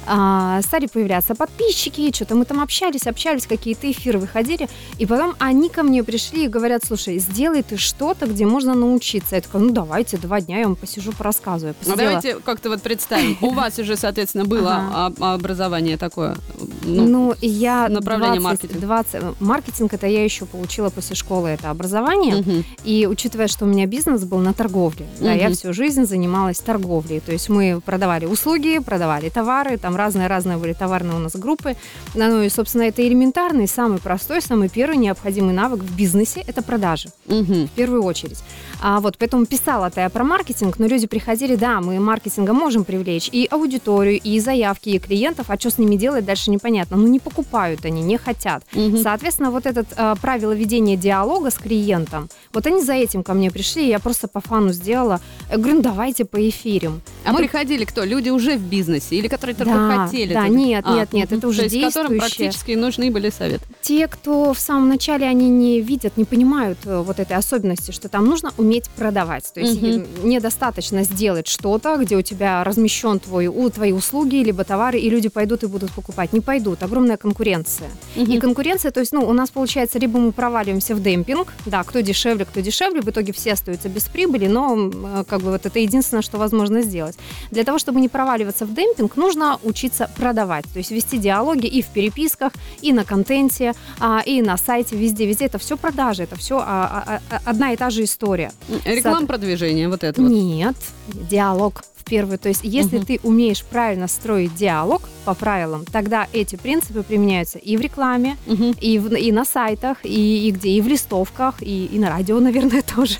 а, 0.07 0.61
стали 0.61 0.87
появляться 0.87 1.35
подписчики, 1.35 2.13
что-то 2.13 2.35
мы 2.35 2.45
там 2.45 2.59
общались, 2.59 3.07
общались, 3.07 3.47
какие-то 3.47 3.89
эфиры 3.91 4.19
выходили, 4.19 4.67
и 4.97 5.05
потом 5.05 5.35
они 5.39 5.69
ко 5.69 5.83
мне 5.83 6.03
пришли 6.03 6.45
и 6.45 6.47
говорят, 6.47 6.83
слушай, 6.85 7.19
сделай 7.19 7.63
ты 7.63 7.77
что-то, 7.77 8.27
где 8.27 8.45
можно 8.45 8.73
научиться. 8.73 9.35
Я 9.35 9.41
такая, 9.41 9.61
ну 9.61 9.71
давайте, 9.71 10.17
два 10.17 10.41
дня 10.41 10.59
я 10.59 10.65
вам 10.65 10.75
посижу, 10.75 11.11
порассказываю. 11.11 11.75
Ну 11.85 11.95
давайте 11.95 12.35
как-то 12.35 12.69
вот 12.69 12.81
представим. 12.81 13.37
У 13.41 13.51
вас 13.51 13.77
уже, 13.79 13.95
соответственно, 13.95 14.45
было 14.45 15.11
образование 15.19 15.97
такое, 15.97 16.35
ну, 16.83 17.07
ну 17.07 17.35
я 17.41 17.87
направление 17.89 18.39
20, 18.39 18.63
маркетинг. 18.63 18.81
20, 18.81 19.41
маркетинг 19.41 19.93
это 19.93 20.07
я 20.07 20.23
еще 20.23 20.45
получила 20.45 20.89
после 20.89 21.15
школы 21.15 21.49
это 21.49 21.69
образование, 21.69 22.63
и 22.83 23.07
учитывая, 23.07 23.47
что 23.47 23.65
у 23.65 23.67
меня 23.67 23.85
бизнес 23.85 24.23
был 24.23 24.39
на 24.39 24.53
торговле, 24.53 25.05
да, 25.19 25.33
я 25.33 25.49
всю 25.51 25.73
жизнь 25.73 26.05
занималась 26.05 26.59
торговлей, 26.59 27.19
то 27.19 27.31
есть 27.31 27.49
мы 27.49 27.81
продавали 27.83 28.25
услуги, 28.25 28.79
продавали 28.79 29.29
товары, 29.29 29.77
там 29.77 29.90
там 29.91 29.97
разные-разные 29.97 30.57
были 30.57 30.73
товарные 30.73 31.15
у 31.15 31.19
нас 31.19 31.35
группы. 31.35 31.75
Ну 32.15 32.41
и, 32.41 32.49
собственно, 32.49 32.83
это 32.83 33.05
элементарный, 33.05 33.67
самый 33.67 33.99
простой, 33.99 34.41
самый 34.41 34.69
первый 34.69 34.97
необходимый 34.97 35.53
навык 35.53 35.81
в 35.81 35.95
бизнесе– 35.95 36.43
это 36.47 36.61
продажи. 36.61 37.09
Угу. 37.27 37.65
В 37.65 37.69
первую 37.75 38.03
очередь. 38.03 38.39
А 38.81 38.99
вот 38.99 39.17
поэтому 39.19 39.45
писала-то 39.45 40.01
я 40.01 40.09
про 40.09 40.23
маркетинг, 40.23 40.79
но 40.79 40.87
люди 40.87 41.05
приходили, 41.05 41.55
да, 41.55 41.81
мы 41.81 41.99
маркетингом 41.99 42.55
можем 42.55 42.83
привлечь 42.83 43.29
и 43.31 43.47
аудиторию, 43.49 44.19
и 44.19 44.39
заявки, 44.39 44.89
и 44.89 44.99
клиентов, 44.99 45.45
а 45.49 45.59
что 45.59 45.69
с 45.69 45.77
ними 45.77 45.95
делать 45.95 46.25
дальше 46.25 46.49
непонятно. 46.49 46.97
Ну 46.97 47.07
не 47.07 47.19
покупают 47.19 47.85
они, 47.85 48.01
не 48.01 48.17
хотят. 48.17 48.63
Угу. 48.73 48.97
Соответственно, 48.97 49.51
вот 49.51 49.67
это 49.67 49.85
э, 49.95 50.15
правило 50.19 50.53
ведения 50.53 50.97
диалога 50.97 51.51
с 51.51 51.55
клиентом, 51.55 52.27
вот 52.53 52.65
они 52.65 52.81
за 52.81 52.93
этим 52.93 53.23
ко 53.23 53.33
мне 53.33 53.51
пришли, 53.51 53.87
я 53.87 53.99
просто 53.99 54.27
по 54.27 54.41
фану 54.41 54.73
сделала. 54.73 55.21
Я 55.49 55.57
говорю, 55.57 55.75
ну 55.75 55.81
давайте 55.83 56.25
поэфирим. 56.25 57.01
А 57.23 57.33
мы... 57.33 57.39
приходили 57.39 57.85
кто? 57.85 58.03
Люди 58.03 58.29
уже 58.29 58.57
в 58.57 58.61
бизнесе 58.61 59.15
или 59.15 59.27
которые 59.27 59.55
только 59.55 59.73
да, 59.73 60.05
хотели? 60.05 60.33
Да, 60.33 60.47
нет, 60.47 60.83
а, 60.87 60.95
нет, 60.95 61.13
нет, 61.13 61.31
это 61.31 61.47
уже 61.47 61.63
есть, 61.63 61.75
действующие. 61.75 62.03
которым 62.03 62.19
практически 62.19 62.71
нужны 62.71 63.11
были 63.11 63.29
советы. 63.29 63.63
Те, 63.81 64.07
кто 64.07 64.53
в 64.53 64.59
самом 64.59 64.89
начале 64.89 65.27
они 65.27 65.49
не 65.49 65.81
видят, 65.81 66.17
не 66.17 66.25
понимают 66.25 66.79
э, 66.85 67.01
вот 67.01 67.19
этой 67.19 67.37
особенности, 67.37 67.91
что 67.91 68.09
там 68.09 68.25
нужно 68.25 68.51
уметь 68.57 68.70
уметь 68.71 68.89
продавать. 68.91 69.51
То 69.53 69.59
есть 69.59 69.83
угу. 69.83 70.27
недостаточно 70.27 71.03
сделать 71.03 71.47
что-то, 71.47 71.97
где 71.97 72.15
у 72.15 72.21
тебя 72.21 72.63
размещен 72.63 73.19
твой, 73.19 73.47
у, 73.47 73.69
твои 73.69 73.91
услуги, 73.91 74.37
либо 74.37 74.63
товары, 74.63 74.99
и 74.99 75.09
люди 75.09 75.27
пойдут 75.29 75.63
и 75.63 75.67
будут 75.67 75.91
покупать. 75.91 76.31
Не 76.33 76.39
пойдут. 76.39 76.83
Огромная 76.83 77.17
конкуренция. 77.17 77.89
Угу. 78.15 78.31
И 78.31 78.39
конкуренция, 78.39 78.91
то 78.91 79.01
есть, 79.01 79.11
ну, 79.11 79.27
у 79.27 79.33
нас 79.33 79.49
получается, 79.49 79.99
либо 79.99 80.19
мы 80.19 80.31
проваливаемся 80.31 80.95
в 80.95 81.01
демпинг, 81.03 81.53
да, 81.65 81.83
кто 81.83 81.99
дешевле, 81.99 82.45
кто 82.45 82.61
дешевле, 82.61 83.01
в 83.01 83.09
итоге 83.09 83.33
все 83.33 83.53
остаются 83.53 83.89
без 83.89 84.03
прибыли, 84.03 84.47
но 84.47 84.77
э, 84.77 85.23
как 85.27 85.41
бы 85.41 85.51
вот 85.51 85.65
это 85.65 85.79
единственное, 85.79 86.21
что 86.21 86.37
возможно 86.37 86.81
сделать. 86.81 87.17
Для 87.51 87.63
того, 87.63 87.77
чтобы 87.77 87.99
не 87.99 88.07
проваливаться 88.07 88.65
в 88.65 88.73
демпинг, 88.73 89.17
нужно 89.17 89.59
учиться 89.63 90.09
продавать, 90.15 90.65
то 90.73 90.79
есть 90.79 90.91
вести 90.91 91.17
диалоги 91.17 91.67
и 91.67 91.81
в 91.81 91.87
переписках, 91.87 92.53
и 92.81 92.93
на 92.93 93.03
контенте, 93.03 93.73
а, 93.99 94.21
и 94.25 94.41
на 94.41 94.57
сайте, 94.57 94.95
везде, 94.95 95.25
везде. 95.25 95.45
Это 95.45 95.57
все 95.57 95.75
продажи, 95.75 96.23
это 96.23 96.35
все 96.35 96.59
а, 96.59 97.19
а, 97.29 97.39
одна 97.45 97.73
и 97.73 97.75
та 97.75 97.89
же 97.89 98.03
история. 98.03 98.51
Реклама 98.85 99.27
продвижения, 99.27 99.89
вот 99.89 100.03
это 100.03 100.21
вот. 100.21 100.29
Нет, 100.29 100.75
диалог 101.07 101.83
в 101.95 102.03
первую. 102.03 102.39
То 102.39 102.49
есть, 102.49 102.61
если 102.63 102.97
Мгм. 102.97 103.05
ты 103.05 103.19
умеешь 103.23 103.63
правильно 103.63 104.07
строить 104.07 104.53
диалог 104.55 105.03
по 105.23 105.33
правилам, 105.33 105.85
тогда 105.85 106.27
эти 106.33 106.55
принципы 106.55 107.03
применяются 107.03 107.57
и 107.59 107.77
в 107.77 107.81
рекламе, 107.81 108.37
Мгм. 108.47 108.71
и, 108.81 108.97
в- 108.99 109.13
и 109.15 109.31
на 109.31 109.45
сайтах, 109.45 109.97
и, 110.03 110.47
и 110.47 110.51
где, 110.51 110.69
и 110.71 110.81
в 110.81 110.87
листовках, 110.87 111.61
и, 111.61 111.85
и 111.85 111.99
на 111.99 112.09
радио, 112.09 112.39
наверное, 112.39 112.81
тоже. 112.95 113.17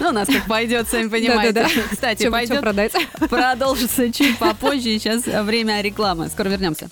Ну, 0.00 0.08
у 0.08 0.12
нас 0.12 0.28
как 0.28 0.46
пойдет, 0.46 0.86
сами 0.88 1.08
понимаете. 1.08 1.66
Кстати, 1.90 2.28
пойдет 2.28 2.60
продать. 2.60 2.92
продолжится 3.30 4.12
чуть 4.12 4.38
попозже. 4.38 4.98
Сейчас 4.98 5.24
время 5.24 5.80
рекламы. 5.80 6.28
Скоро 6.28 6.48
вернемся. 6.50 6.88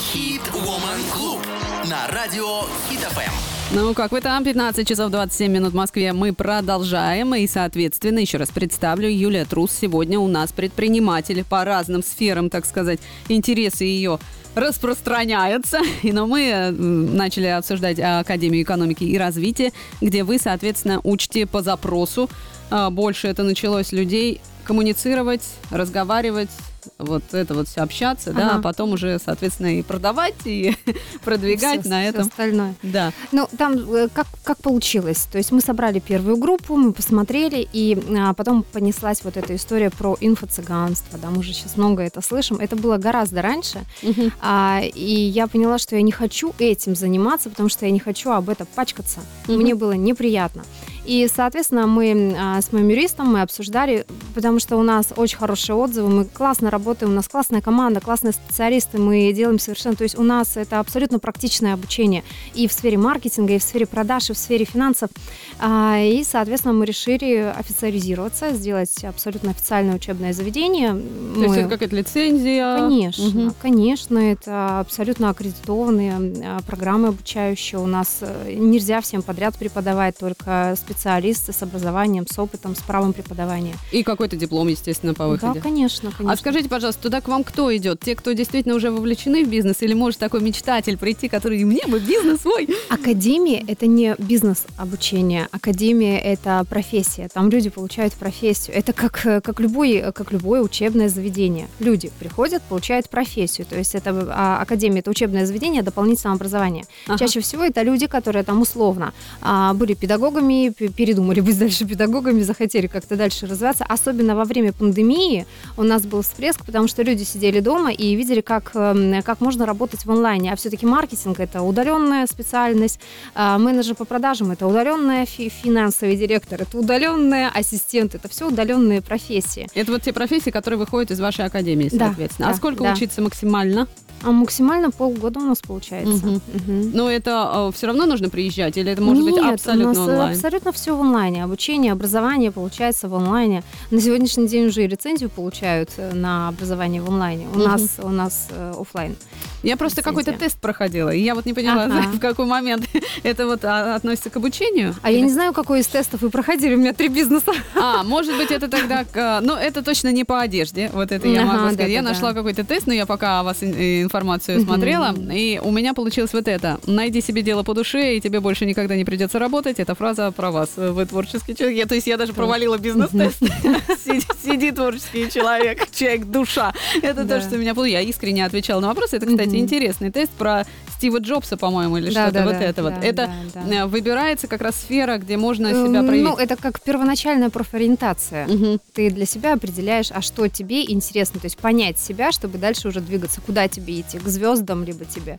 Хит 0.00 0.40
Woman 0.52 1.00
Club 1.14 1.88
на 1.88 2.08
радио 2.08 2.62
Хит 2.88 3.00
ФМ. 3.00 3.59
Ну, 3.72 3.94
как 3.94 4.10
вы 4.10 4.20
там, 4.20 4.42
15 4.42 4.88
часов 4.88 5.12
27 5.12 5.52
минут 5.52 5.72
в 5.72 5.76
Москве. 5.76 6.12
Мы 6.12 6.32
продолжаем. 6.32 7.36
И, 7.36 7.46
соответственно, 7.46 8.18
еще 8.18 8.36
раз 8.36 8.50
представлю, 8.50 9.08
Юлия 9.08 9.44
Трус 9.44 9.70
сегодня 9.70 10.18
у 10.18 10.26
нас 10.26 10.50
предприниматель 10.50 11.44
по 11.44 11.64
разным 11.64 12.02
сферам, 12.02 12.50
так 12.50 12.66
сказать, 12.66 12.98
интересы 13.28 13.84
ее 13.84 14.18
распространяются. 14.56 15.78
И, 16.02 16.10
но 16.10 16.26
мы 16.26 16.72
начали 16.72 17.46
обсуждать 17.46 18.00
Академию 18.00 18.64
экономики 18.64 19.04
и 19.04 19.16
развития, 19.16 19.70
где 20.00 20.24
вы, 20.24 20.40
соответственно, 20.40 21.00
учите 21.04 21.46
по 21.46 21.62
запросу. 21.62 22.28
А, 22.70 22.90
Больше 22.90 23.28
это 23.28 23.44
началось 23.44 23.92
людей 23.92 24.40
коммуницировать, 24.74 25.42
разговаривать, 25.72 26.48
вот 26.96 27.22
это 27.34 27.54
вот 27.54 27.66
все 27.68 27.80
общаться, 27.80 28.32
да, 28.32 28.46
Ага. 28.50 28.56
а 28.58 28.62
потом 28.62 28.92
уже, 28.92 29.18
соответственно, 29.22 29.78
и 29.78 29.82
продавать, 29.82 30.34
и 30.44 30.76
продвигать 31.24 31.80
Всё- 31.80 31.90
на 31.90 32.06
этом. 32.06 32.22
остальное. 32.28 32.74
Да. 32.84 33.12
Ну, 33.32 33.48
там 33.58 33.72
э, 33.94 34.08
как, 34.14 34.28
как 34.44 34.58
получилось. 34.58 35.26
То 35.30 35.38
есть 35.38 35.50
мы 35.52 35.60
собрали 35.60 35.98
первую 35.98 36.36
группу, 36.36 36.76
мы 36.76 36.92
посмотрели, 36.92 37.68
и 37.72 37.98
а, 38.16 38.32
потом 38.32 38.62
понеслась 38.62 39.22
вот 39.24 39.36
эта 39.36 39.56
история 39.56 39.90
про 39.90 40.16
инфо-цыганство. 40.20 41.18
Да, 41.18 41.30
мы 41.30 41.42
же 41.42 41.52
сейчас 41.52 41.76
много 41.76 42.02
это 42.02 42.22
слышим. 42.22 42.56
Это 42.58 42.76
было 42.76 42.96
гораздо 42.96 43.42
раньше. 43.42 43.80
Мгм. 44.02 44.32
А, 44.40 44.80
и 44.82 45.14
я 45.14 45.48
поняла, 45.48 45.78
что 45.78 45.96
я 45.96 46.02
не 46.02 46.12
хочу 46.12 46.54
этим 46.60 46.94
заниматься, 46.94 47.50
потому 47.50 47.68
что 47.68 47.84
я 47.86 47.90
не 47.90 47.98
хочу 48.00 48.30
об 48.30 48.48
этом 48.48 48.66
пачкаться. 48.74 49.18
Мгм. 49.48 49.58
Мне 49.60 49.74
было 49.74 49.92
неприятно. 49.92 50.62
И, 51.06 51.28
соответственно, 51.34 51.86
мы 51.86 52.36
а, 52.38 52.60
с 52.60 52.72
моим 52.72 52.88
юристом 52.88 53.32
мы 53.32 53.42
обсуждали, 53.42 54.06
потому 54.34 54.60
что 54.60 54.76
у 54.76 54.82
нас 54.82 55.08
очень 55.16 55.38
хорошие 55.38 55.74
отзывы, 55.74 56.08
мы 56.08 56.24
классно 56.24 56.70
работаем, 56.70 57.12
у 57.12 57.14
нас 57.14 57.26
классная 57.26 57.60
команда, 57.62 58.00
классные 58.00 58.32
специалисты, 58.32 58.98
мы 58.98 59.32
делаем 59.32 59.58
совершенно, 59.58 59.96
то 59.96 60.04
есть 60.04 60.18
у 60.18 60.22
нас 60.22 60.56
это 60.56 60.78
абсолютно 60.78 61.18
практичное 61.18 61.74
обучение 61.74 62.22
и 62.54 62.68
в 62.68 62.72
сфере 62.72 62.98
маркетинга, 62.98 63.54
и 63.54 63.58
в 63.58 63.62
сфере 63.62 63.86
продаж, 63.86 64.30
и 64.30 64.34
в 64.34 64.38
сфере 64.38 64.64
финансов. 64.64 65.10
А, 65.58 65.98
И, 66.00 66.22
соответственно, 66.24 66.74
мы 66.74 66.84
решили 66.84 67.52
официализироваться, 67.56 68.52
сделать 68.52 69.02
абсолютно 69.04 69.50
официальное 69.50 69.94
учебное 69.96 70.32
заведение. 70.32 70.92
То 70.92 71.40
есть 71.40 71.48
Мы- 71.48 71.56
это 71.56 71.68
какая-то 71.68 71.96
лицензия? 71.96 72.76
Конечно, 72.78 73.24
Мгм. 73.28 73.54
конечно, 73.60 74.18
это 74.18 74.80
абсолютно 74.80 75.30
аккредитованные 75.30 76.12
а, 76.44 76.60
программы 76.66 77.08
обучающие. 77.08 77.80
У 77.80 77.86
нас 77.86 78.18
э, 78.20 78.54
нельзя 78.54 79.00
всем 79.00 79.22
подряд 79.22 79.56
преподавать, 79.56 80.16
только 80.18 80.74
специалисты 80.90 81.52
с 81.52 81.62
образованием, 81.62 82.26
с 82.26 82.38
опытом, 82.38 82.74
с 82.74 82.80
правом 82.80 83.12
преподавания. 83.12 83.74
И 83.92 84.02
какой-то 84.02 84.36
диплом, 84.36 84.68
естественно, 84.68 85.14
по 85.14 85.28
выходе. 85.28 85.54
Да, 85.54 85.60
конечно, 85.60 86.10
конечно. 86.10 86.32
А 86.32 86.36
скажите, 86.36 86.68
пожалуйста, 86.68 87.02
туда 87.02 87.20
к 87.20 87.28
вам 87.28 87.44
кто 87.44 87.74
идет? 87.76 88.00
Те, 88.00 88.16
кто 88.16 88.32
действительно 88.32 88.74
уже 88.74 88.90
вовлечены 88.90 89.44
в 89.44 89.48
бизнес, 89.48 89.82
или 89.82 89.94
может 89.94 90.18
такой 90.18 90.40
мечтатель 90.40 90.96
прийти, 90.96 91.28
который 91.28 91.62
мне 91.64 91.86
бы 91.86 92.00
бизнес 92.00 92.40
свой? 92.40 92.68
Академия– 92.88 93.64
это 93.68 93.86
не 93.86 94.16
бизнес-обучение. 94.18 95.48
Академия– 95.52 96.18
это 96.20 96.64
профессия. 96.68 97.28
Там 97.32 97.50
люди 97.50 97.70
получают 97.70 98.14
профессию. 98.14 98.76
Это 98.76 98.92
как, 98.92 99.20
как, 99.44 99.60
любой, 99.60 100.12
как 100.12 100.32
любое 100.32 100.60
учебное 100.62 101.08
заведение. 101.08 101.68
Люди 101.78 102.10
приходят, 102.18 102.62
получают 102.62 103.08
профессию. 103.08 103.66
То 103.66 103.78
есть 103.78 103.94
это 103.94 104.10
а, 104.30 104.60
академия– 104.60 104.98
это 105.00 105.10
учебное 105.10 105.46
заведение 105.46 105.82
дополнительного 105.82 106.36
образования. 106.36 106.84
Ага. 107.06 107.18
Чаще 107.18 107.40
всего 107.40 107.62
это 107.64 107.82
люди, 107.82 108.06
которые 108.08 108.42
там 108.42 108.60
условно 108.60 109.12
а, 109.40 109.72
были 109.74 109.94
педагогами, 109.94 110.72
передумали 110.88 111.40
быть 111.40 111.58
дальше 111.58 111.84
педагогами, 111.86 112.40
захотели 112.42 112.86
как-то 112.86 113.16
дальше 113.16 113.46
развиваться. 113.46 113.84
Особенно 113.88 114.34
во 114.34 114.44
время 114.44 114.72
пандемии 114.72 115.46
у 115.76 115.82
нас 115.82 116.02
был 116.02 116.22
всплеск, 116.22 116.64
потому 116.64 116.88
что 116.88 117.02
люди 117.02 117.22
сидели 117.24 117.60
дома 117.60 117.92
и 117.92 118.14
видели, 118.14 118.40
как, 118.40 118.70
эм, 118.74 119.22
как 119.22 119.40
можно 119.40 119.66
работать 119.66 120.04
в 120.04 120.10
онлайне. 120.10 120.52
А 120.52 120.56
все-таки 120.56 120.86
маркетинг– 120.86 121.38
это 121.40 121.62
удаленная 121.62 122.26
специальность, 122.26 123.00
а, 123.34 123.58
менеджер 123.58 123.94
по 123.94 124.04
продажам– 124.04 124.50
это 124.52 124.66
удаленная 124.66 125.26
фи- 125.26 125.48
финансовый 125.50 126.16
директор, 126.16 126.62
это 126.62 126.78
удаленная 126.78 127.50
ассистент, 127.54 128.14
это 128.14 128.28
все 128.28 128.48
удаленные 128.48 129.02
профессии. 129.02 129.68
Это 129.74 129.92
вот 129.92 130.02
те 130.02 130.12
профессии, 130.12 130.50
которые 130.50 130.78
выходят 130.78 131.10
из 131.10 131.20
вашей 131.20 131.44
академии, 131.44 131.88
Да, 131.92 132.06
соответственно. 132.08 132.48
а 132.48 132.50
да, 132.52 132.56
сколько 132.56 132.84
да. 132.84 132.92
учиться 132.92 133.20
максимально? 133.22 133.88
А 134.22 134.30
максимально 134.32 134.90
полгода 134.90 135.40
у 135.40 135.44
нас 135.44 135.58
получается. 135.60 136.26
Мгм. 136.26 136.40
Мгм. 136.54 136.90
Но 136.94 137.10
это 137.10 137.70
все 137.74 137.86
равно 137.86 138.06
нужно 138.06 138.28
приезжать, 138.28 138.76
или 138.76 138.92
это 138.92 139.00
может 139.02 139.24
быть 139.24 139.34
Нет, 139.34 139.54
абсолютно 139.54 139.90
у 139.90 139.94
нас 139.94 139.98
э, 140.08 140.12
онлайн? 140.12 140.32
абсолютно 140.32 140.72
все 140.72 140.96
в 140.96 141.00
онлайне. 141.00 141.44
Обучение, 141.44 141.92
образование 141.92 142.50
получается 142.50 143.08
в 143.08 143.14
онлайне. 143.14 143.62
На 143.90 144.00
сегодняшний 144.00 144.46
день 144.46 144.66
уже 144.66 144.84
и 144.84 144.86
лицензию 144.86 145.30
получают 145.30 145.90
э, 145.96 146.12
на 146.14 146.48
образование 146.48 147.00
в 147.02 147.08
онлайне. 147.08 147.46
У 147.54 147.58
Мгм. 147.58 147.64
нас 147.68 147.82
у 148.02 148.08
нас 148.10 148.48
э, 148.50 148.74
оффлайн. 148.78 149.16
Я 149.62 149.76
просто 149.76 150.02
какой-то 150.02 150.32
тест 150.32 150.58
проходила, 150.58 151.10
и 151.10 151.20
я 151.20 151.34
вот 151.34 151.44
не 151.46 151.52
поняла, 151.54 151.84
Ага. 151.84 152.02
в 152.14 152.18
какой 152.20 152.46
момент 152.46 152.84
это 153.22 153.46
вот 153.46 153.64
а, 153.64 153.94
относится 153.96 154.30
к 154.30 154.36
обучению. 154.36 154.94
А 155.02 155.10
я 155.10 155.20
не 155.20 155.30
знаю, 155.30 155.52
какой 155.52 155.80
из 155.80 155.86
тестов 155.86 156.22
вы 156.22 156.30
проходили. 156.30 156.74
У 156.74 156.78
меня 156.78 156.92
три 156.94 157.08
бизнеса. 157.08 157.52
А, 157.74 158.02
может 158.02 158.36
быть, 158.36 158.50
это 158.50 158.68
тогда... 158.68 159.04
к- 159.04 159.16
а, 159.16 159.40
Ну, 159.40 159.54
это 159.54 159.82
точно 159.82 160.12
не 160.12 160.24
по 160.24 160.40
одежде. 160.40 160.90
Вот 160.94 161.12
это 161.12 161.28
я 161.28 161.42
Ага, 161.42 161.52
могу 161.52 161.66
сказать. 161.74 161.90
Я 161.90 161.98
да-да-да. 162.02 162.14
нашла 162.14 162.32
какой-то 162.34 162.64
тест, 162.64 162.86
но 162.86 162.92
я 162.94 163.06
пока 163.06 163.42
вас 163.42 163.62
ин- 164.10 164.20
информацию 164.20 164.60
смотрела, 164.62 165.14
и 165.32 165.60
у 165.62 165.70
меня 165.70 165.94
получилось 165.94 166.32
вот 166.32 166.48
это. 166.48 166.78
Найди 166.86 167.20
себе 167.20 167.42
дело 167.42 167.62
по 167.62 167.74
душе, 167.74 168.16
и 168.16 168.20
тебе 168.20 168.40
больше 168.40 168.66
никогда 168.66 168.96
не 168.96 169.04
придется 169.04 169.38
работать. 169.38 169.78
Это 169.78 169.94
фраза 169.94 170.30
про 170.32 170.50
вас. 170.50 170.70
Вы 170.76 171.06
творческий 171.06 171.54
человек. 171.54 171.78
Я- 171.78 171.86
То 171.86 171.94
есть 171.94 172.06
я 172.06 172.16
даже 172.16 172.32
провалила 172.32 172.76
бизнес-тест. 172.78 173.38
Сиди- 174.44 174.72
творческий 174.72 175.30
человек, 175.30 175.88
человек 175.92 176.24
душа. 176.26 176.72
Это 177.02 177.24
то, 177.24 177.40
что 177.40 177.56
меня... 177.56 177.74
Я 177.86 178.00
искренне 178.00 178.44
отвечала 178.44 178.80
на 178.80 178.88
вопрос. 178.88 179.12
Это, 179.12 179.26
кстати, 179.26 179.56
интересный 179.56 180.10
тест 180.10 180.30
про 180.32 180.66
Стива 181.00 181.16
Джобса, 181.18 181.56
по-моему, 181.56 181.96
или 181.96 182.10
что-то 182.10 182.30
Да-да-да, 182.30 182.52
вот 182.52 182.62
это 182.62 182.82
вот. 182.82 182.92
да, 183.00 183.06
Это 183.06 183.30
да, 183.54 183.62
да. 183.66 183.74
э, 183.74 183.86
выбирается 183.86 184.48
как 184.48 184.60
раз 184.60 184.76
сфера, 184.76 185.16
где 185.16 185.38
можно 185.38 185.70
себя 185.70 186.02
проявить. 186.02 186.28
Ну, 186.28 186.36
это 186.36 186.56
как 186.56 186.78
первоначальная 186.82 187.48
профориентация. 187.48 188.46
Мгм. 188.46 188.80
Ты 188.92 189.10
для 189.10 189.24
себя 189.24 189.54
определяешь, 189.54 190.08
а 190.12 190.20
что 190.20 190.46
тебе 190.48 190.84
интересно. 190.84 191.40
То 191.40 191.46
есть 191.46 191.56
понять 191.56 191.98
себя, 191.98 192.32
чтобы 192.32 192.58
дальше 192.58 192.88
уже 192.88 193.00
двигаться. 193.00 193.40
Куда 193.40 193.66
тебе 193.66 193.98
идти? 193.98 194.18
К 194.18 194.28
звездам, 194.28 194.84
либо 194.84 195.06
тебе 195.06 195.38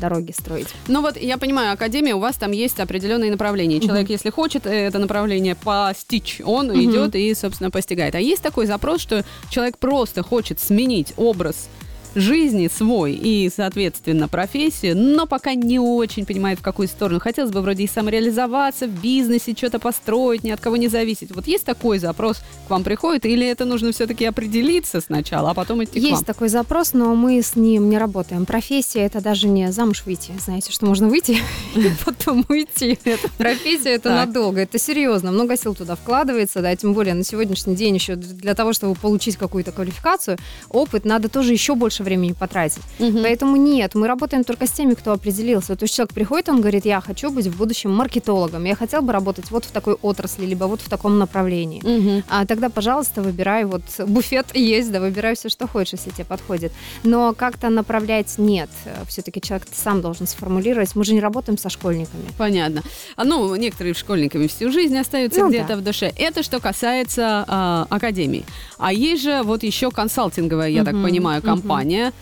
дороги 0.00 0.32
строить. 0.32 0.68
Ну 0.88 1.02
вот, 1.02 1.18
я 1.18 1.36
понимаю, 1.36 1.74
Академия, 1.74 2.14
у 2.14 2.18
вас 2.20 2.36
там 2.36 2.52
есть 2.52 2.80
определенные 2.80 3.30
направления. 3.30 3.80
Человек, 3.80 4.08
если 4.08 4.30
хочет 4.30 4.66
э, 4.66 4.70
это 4.86 4.98
направление 4.98 5.56
постичь, 5.56 6.40
он 6.42 6.68
Мгм. 6.68 6.80
идет 6.80 7.14
и, 7.16 7.34
собственно, 7.34 7.70
постигает. 7.70 8.14
А 8.14 8.18
есть 8.18 8.42
такой 8.42 8.64
запрос, 8.64 9.02
что 9.02 9.26
человек 9.50 9.76
просто 9.76 10.22
хочет 10.22 10.58
сменить 10.58 11.12
образ 11.18 11.68
жизни 12.14 12.68
свой 12.68 13.12
и, 13.12 13.50
соответственно, 13.54 14.28
профессию, 14.28 14.96
но 14.96 15.26
пока 15.26 15.54
не 15.54 15.78
очень 15.78 16.26
понимает, 16.26 16.58
в 16.58 16.62
какую 16.62 16.88
сторону. 16.88 17.20
Хотелось 17.20 17.52
бы 17.52 17.60
вроде 17.60 17.84
и 17.84 17.86
самореализоваться 17.86 18.86
в 18.86 19.00
бизнесе, 19.00 19.54
что-то 19.56 19.78
построить, 19.78 20.44
ни 20.44 20.50
от 20.50 20.60
кого 20.60 20.76
не 20.76 20.88
зависеть. 20.88 21.34
Вот 21.34 21.46
есть 21.46 21.64
такой 21.64 21.98
запрос 21.98 22.42
к 22.66 22.70
вам 22.70 22.84
приходит, 22.84 23.26
или 23.26 23.46
это 23.46 23.64
нужно 23.64 23.92
все-таки 23.92 24.24
определиться 24.24 25.00
сначала, 25.00 25.50
а 25.50 25.54
потом 25.54 25.84
идти 25.84 26.00
к 26.00 26.02
Есть 26.02 26.26
такой 26.26 26.48
запрос, 26.48 26.92
но 26.92 27.14
мы 27.14 27.42
с 27.42 27.56
ним 27.56 27.88
не 27.88 27.98
работаем. 27.98 28.46
Профессия 28.46 29.00
это 29.00 29.20
даже 29.20 29.48
не 29.48 29.70
замуж 29.72 30.02
выйти. 30.06 30.32
Знаете, 30.38 30.72
что 30.72 30.86
можно 30.86 31.08
выйти 31.08 31.38
и 31.76 31.90
потом 32.04 32.44
уйти. 32.48 32.98
Профессия 33.38 33.90
это 33.90 34.10
надолго. 34.10 34.60
Это 34.60 34.78
серьезно. 34.78 35.30
Много 35.30 35.56
сил 35.56 35.74
туда 35.74 35.96
вкладывается, 35.96 36.60
да, 36.60 36.74
тем 36.76 36.92
более 36.92 37.14
на 37.14 37.24
сегодняшний 37.24 37.74
день 37.74 37.94
еще 37.94 38.16
для 38.16 38.54
того, 38.54 38.72
чтобы 38.72 38.94
получить 38.94 39.36
какую-то 39.36 39.72
квалификацию, 39.72 40.38
опыт, 40.68 41.04
надо 41.04 41.28
тоже 41.28 41.52
еще 41.52 41.74
больше 41.74 41.99
времени 42.02 42.32
потратить. 42.32 42.82
Мгм. 42.98 43.22
Поэтому 43.22 43.56
нет, 43.56 43.94
мы 43.94 44.06
работаем 44.06 44.44
только 44.44 44.66
с 44.66 44.70
теми, 44.70 44.94
кто 44.94 45.12
определился. 45.12 45.76
То 45.76 45.84
есть 45.84 45.94
человек 45.94 46.14
приходит, 46.14 46.48
он 46.48 46.60
говорит, 46.60 46.84
я 46.84 47.00
хочу 47.00 47.30
быть 47.30 47.46
в 47.46 47.56
будущем 47.56 47.90
маркетологом, 47.92 48.64
я 48.64 48.74
хотел 48.76 49.02
бы 49.02 49.12
работать 49.12 49.50
вот 49.50 49.64
в 49.64 49.70
такой 49.70 49.94
отрасли, 49.94 50.46
либо 50.46 50.64
вот 50.64 50.80
в 50.80 50.88
таком 50.88 51.18
направлении. 51.18 51.80
Мгм. 51.84 52.24
А 52.28 52.46
тогда, 52.46 52.68
пожалуйста, 52.70 53.22
выбирай, 53.22 53.64
вот 53.64 53.82
буфет 54.06 54.46
есть, 54.54 54.90
да, 54.92 55.00
выбирай 55.00 55.34
все, 55.34 55.48
что 55.48 55.66
хочешь, 55.66 55.94
если 55.94 56.10
тебе 56.10 56.24
подходит. 56.24 56.72
Но 57.04 57.34
как-то 57.34 57.68
направлять 57.70 58.34
нет. 58.38 58.70
Все-таки 59.08 59.40
человек 59.40 59.66
сам 59.72 60.00
должен 60.02 60.26
сформулировать. 60.26 60.94
Мы 60.96 61.04
же 61.04 61.14
не 61.14 61.20
работаем 61.20 61.58
со 61.58 61.68
школьниками. 61.70 62.24
Понятно. 62.38 62.82
А, 63.16 63.24
ну, 63.24 63.54
некоторые 63.56 63.94
школьниками 63.94 64.46
всю 64.46 64.70
жизнь 64.72 64.96
остаются 64.96 65.40
Ну 65.40 65.48
где-то 65.48 65.68
да. 65.68 65.76
в 65.76 65.80
душе. 65.82 66.12
Это 66.16 66.42
что 66.42 66.60
касается 66.60 67.44
а, 67.48 67.86
академии. 67.90 68.44
А 68.78 68.92
есть 68.92 69.22
же 69.22 69.42
вот 69.42 69.62
еще 69.62 69.90
консалтинговая, 69.90 70.68
я 70.68 70.84
так 70.84 70.94
Мгм, 70.94 71.04
понимаю, 71.04 71.42
мгм. 71.42 71.50
Компания. 71.90 72.12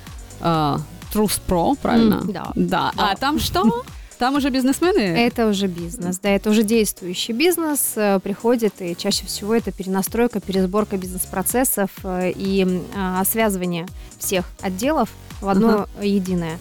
а, 0.40 0.80
Trus 1.12 1.40
Pro, 1.46 1.76
правильно? 1.80 2.16
М, 2.22 2.32
да. 2.32 2.52
Да. 2.54 2.92
А 2.96 3.10
Да. 3.10 3.16
там 3.16 3.38
что? 3.38 3.84
Там 4.18 4.34
уже 4.34 4.50
бизнесмены? 4.50 4.98
Это 4.98 5.46
уже 5.48 5.68
бизнес, 5.68 6.18
да, 6.18 6.30
это 6.30 6.50
уже 6.50 6.64
действующий 6.64 7.32
бизнес, 7.32 7.92
э, 7.94 8.18
приходит, 8.18 8.74
и 8.80 8.96
чаще 8.96 9.24
всего 9.26 9.54
это 9.54 9.70
перенастройка, 9.70 10.40
пересборка 10.40 10.96
бизнес-процессов 10.96 11.90
э, 12.02 12.32
и 12.34 12.82
а, 12.96 13.24
связывание 13.24 13.86
всех 14.18 14.44
отделов 14.60 15.08
в 15.40 15.48
одно 15.48 15.86
единое 16.02 16.58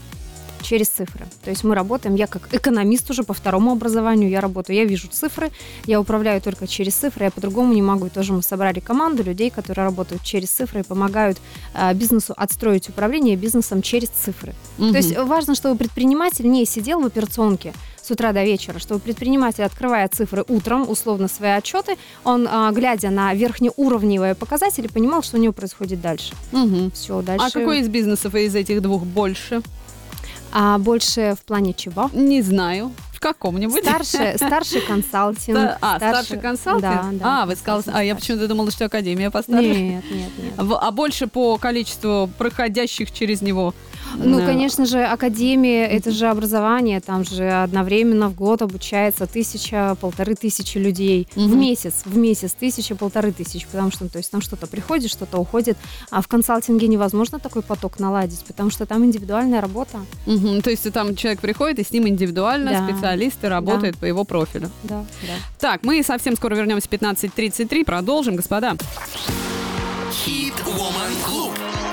через 0.61 0.87
цифры. 0.87 1.25
То 1.43 1.49
есть 1.49 1.63
мы 1.63 1.75
работаем, 1.75 2.15
я 2.15 2.27
как 2.27 2.53
экономист 2.53 3.09
уже 3.09 3.23
по 3.23 3.33
второму 3.33 3.71
образованию, 3.71 4.29
я 4.29 4.41
работаю, 4.41 4.75
я 4.75 4.85
вижу 4.85 5.07
цифры, 5.07 5.51
я 5.85 5.99
управляю 5.99 6.41
только 6.41 6.67
через 6.67 6.95
цифры, 6.95 7.25
я 7.25 7.31
по-другому 7.31 7.73
не 7.73 7.81
могу. 7.81 8.07
И 8.07 8.09
тоже 8.09 8.33
мы 8.33 8.41
собрали 8.41 8.79
команду 8.79 9.23
людей, 9.23 9.49
которые 9.49 9.85
работают 9.85 10.23
через 10.23 10.49
цифры 10.49 10.81
и 10.81 10.83
помогают 10.83 11.37
э, 11.73 11.93
бизнесу 11.93 12.33
отстроить 12.37 12.89
управление 12.89 13.35
бизнесом 13.35 13.81
через 13.81 14.09
цифры. 14.09 14.53
Мгм. 14.77 14.91
То 14.91 14.97
есть 14.97 15.17
важно, 15.17 15.55
чтобы 15.55 15.77
предприниматель 15.77 16.49
не 16.49 16.65
сидел 16.65 17.01
в 17.01 17.05
операционке 17.05 17.73
с 18.07 18.11
утра 18.11 18.31
до 18.31 18.43
вечера, 18.43 18.79
чтобы 18.79 19.01
предприниматель, 19.01 19.63
открывая 19.63 20.07
цифры 20.07 20.45
утром, 20.47 20.89
условно 20.89 21.27
свои 21.27 21.51
отчеты, 21.51 21.97
он, 22.23 22.47
а, 22.49 22.71
глядя 22.71 23.09
на 23.09 23.33
верхнеуровневые 23.33 24.33
показатели, 24.33 24.87
понимал, 24.87 25.23
что 25.23 25.37
у 25.37 25.39
него 25.39 25.53
происходит 25.53 26.01
дальше. 26.01 26.33
Мгм. 26.51 26.91
Все, 26.91 27.21
дальше. 27.21 27.45
А 27.45 27.51
какой 27.51 27.81
из 27.81 27.89
бизнесов 27.89 28.33
из 28.35 28.55
этих 28.55 28.81
двух 28.81 29.03
больше? 29.03 29.61
А 30.59 30.79
больше 30.79 31.35
в 31.39 31.45
плане 31.45 31.71
чего? 31.75 32.09
Не 32.13 32.41
знаю. 32.41 32.91
В 33.13 33.19
каком-нибудь? 33.19 33.83
Старший, 33.83 34.35
старший 34.37 34.81
консалтинг. 34.81 35.55
Ста- 35.57 35.77
А, 35.81 35.97
старший 35.97 36.39
консалтинг? 36.39 36.81
Да, 36.81 37.09
да. 37.11 37.43
А, 37.43 37.45
вы 37.45 37.55
сказали, 37.55 37.95
а 37.95 38.03
я 38.03 38.15
почему-то 38.15 38.47
думала, 38.47 38.71
что 38.71 38.85
академия 38.85 39.29
старший. 39.29 39.53
постарше. 39.53 39.79
Нет, 39.81 40.03
нет, 40.09 40.29
нет. 40.39 40.53
А 40.81 40.89
больше 40.91 41.27
по 41.27 41.57
количеству 41.59 42.27
проходящих 42.39 43.11
через 43.11 43.41
него? 43.43 43.75
Ну, 44.17 44.39
конечно 44.45 44.85
же, 44.85 45.03
академия– 45.03 45.85
это 45.87 46.11
же 46.11 46.27
образование, 46.27 46.99
там 47.01 47.23
же 47.23 47.49
одновременно 47.49 48.29
в 48.29 48.35
год 48.35 48.61
обучается 48.61 49.25
тысяча, 49.27 49.95
полторы 50.01 50.33
тысячи 50.35 50.77
людей 50.77 51.27
в 51.35 51.55
месяц, 51.55 52.01
в 52.05 52.17
месяц 52.17 52.53
тысяча, 52.53 52.95
полторы 52.95 53.31
тысячи, 53.31 53.65
потому 53.71 53.91
что, 53.91 54.05
ну, 54.05 54.09
то 54.09 54.17
есть 54.17 54.31
там 54.31 54.41
что-то 54.41 54.67
приходит, 54.67 55.11
что-то 55.11 55.37
уходит, 55.37 55.77
а 56.09 56.21
в 56.21 56.27
консалтинге 56.27 56.87
невозможно 56.87 57.39
такой 57.39 57.61
поток 57.61 57.99
наладить, 57.99 58.43
потому 58.45 58.69
что 58.69 58.85
там 58.85 59.05
индивидуальная 59.05 59.61
работа, 59.61 59.99
То 60.25 60.69
есть 60.69 60.91
там 60.91 61.15
человек 61.15 61.39
приходит, 61.39 61.79
и 61.79 61.83
с 61.83 61.91
ним 61.91 62.07
индивидуально 62.07 62.71
Да. 62.71 62.87
специалисты 62.87 63.49
работают 63.49 63.97
по 63.97 64.05
его 64.05 64.23
профилю. 64.23 64.69
да, 64.83 65.05
да. 65.21 65.33
Так, 65.59 65.83
мы 65.83 66.01
совсем 66.03 66.35
скоро 66.35 66.55
вернемся 66.55 66.87
в 66.87 66.91
15.33. 66.91 67.85
Продолжим, 67.85 68.35
господа. 68.35 68.75
Хит 70.11 70.53
Woman 70.65 71.13
Club 71.25 71.51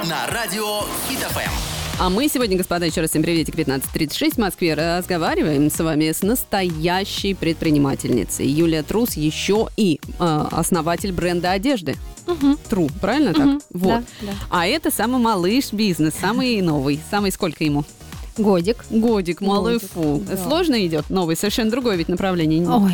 на 0.08 0.26
радио 0.32 0.80
Хит 1.08 1.18
ФМ. 1.18 1.73
А 2.00 2.10
мы 2.10 2.28
сегодня, 2.28 2.56
господа, 2.56 2.86
еще 2.86 3.00
раз 3.00 3.10
всем 3.10 3.22
приветик, 3.22 3.54
15.36 3.54 4.34
в 4.34 4.38
Москве, 4.38 4.74
разговариваем 4.74 5.70
с 5.70 5.78
вами 5.78 6.10
с 6.10 6.22
настоящей 6.22 7.34
предпринимательницей. 7.34 8.46
Юлия 8.46 8.82
Трус 8.82 9.12
еще 9.14 9.68
и 9.76 10.00
э, 10.18 10.44
основатель 10.50 11.12
бренда 11.12 11.52
одежды. 11.52 11.94
Мгм. 12.26 12.58
Тру, 12.68 12.88
правильно 13.00 13.32
так? 13.32 13.46
Мгм. 13.46 13.60
Вот. 13.70 13.88
Да, 13.90 14.02
да. 14.22 14.32
А 14.50 14.66
это 14.66 14.90
самый 14.90 15.20
малыш 15.20 15.72
бизнес, 15.72 16.14
самый 16.20 16.60
новый. 16.62 17.00
Самый 17.10 17.30
сколько 17.30 17.62
ему? 17.62 17.84
Годик. 18.36 18.84
Годик, 18.90 19.40
малый 19.40 19.74
Годик, 19.74 19.90
фу. 19.92 20.22
да. 20.28 20.36
Сложно 20.36 20.84
идет 20.84 21.08
новый, 21.10 21.36
совершенно 21.36 21.70
другое 21.70 21.94
ведь 21.94 22.08
направление. 22.08 22.68
Ой, 22.68 22.92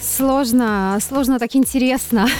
сложно, 0.00 0.98
сложно, 1.06 1.40
так 1.40 1.56
интересно. 1.56 2.28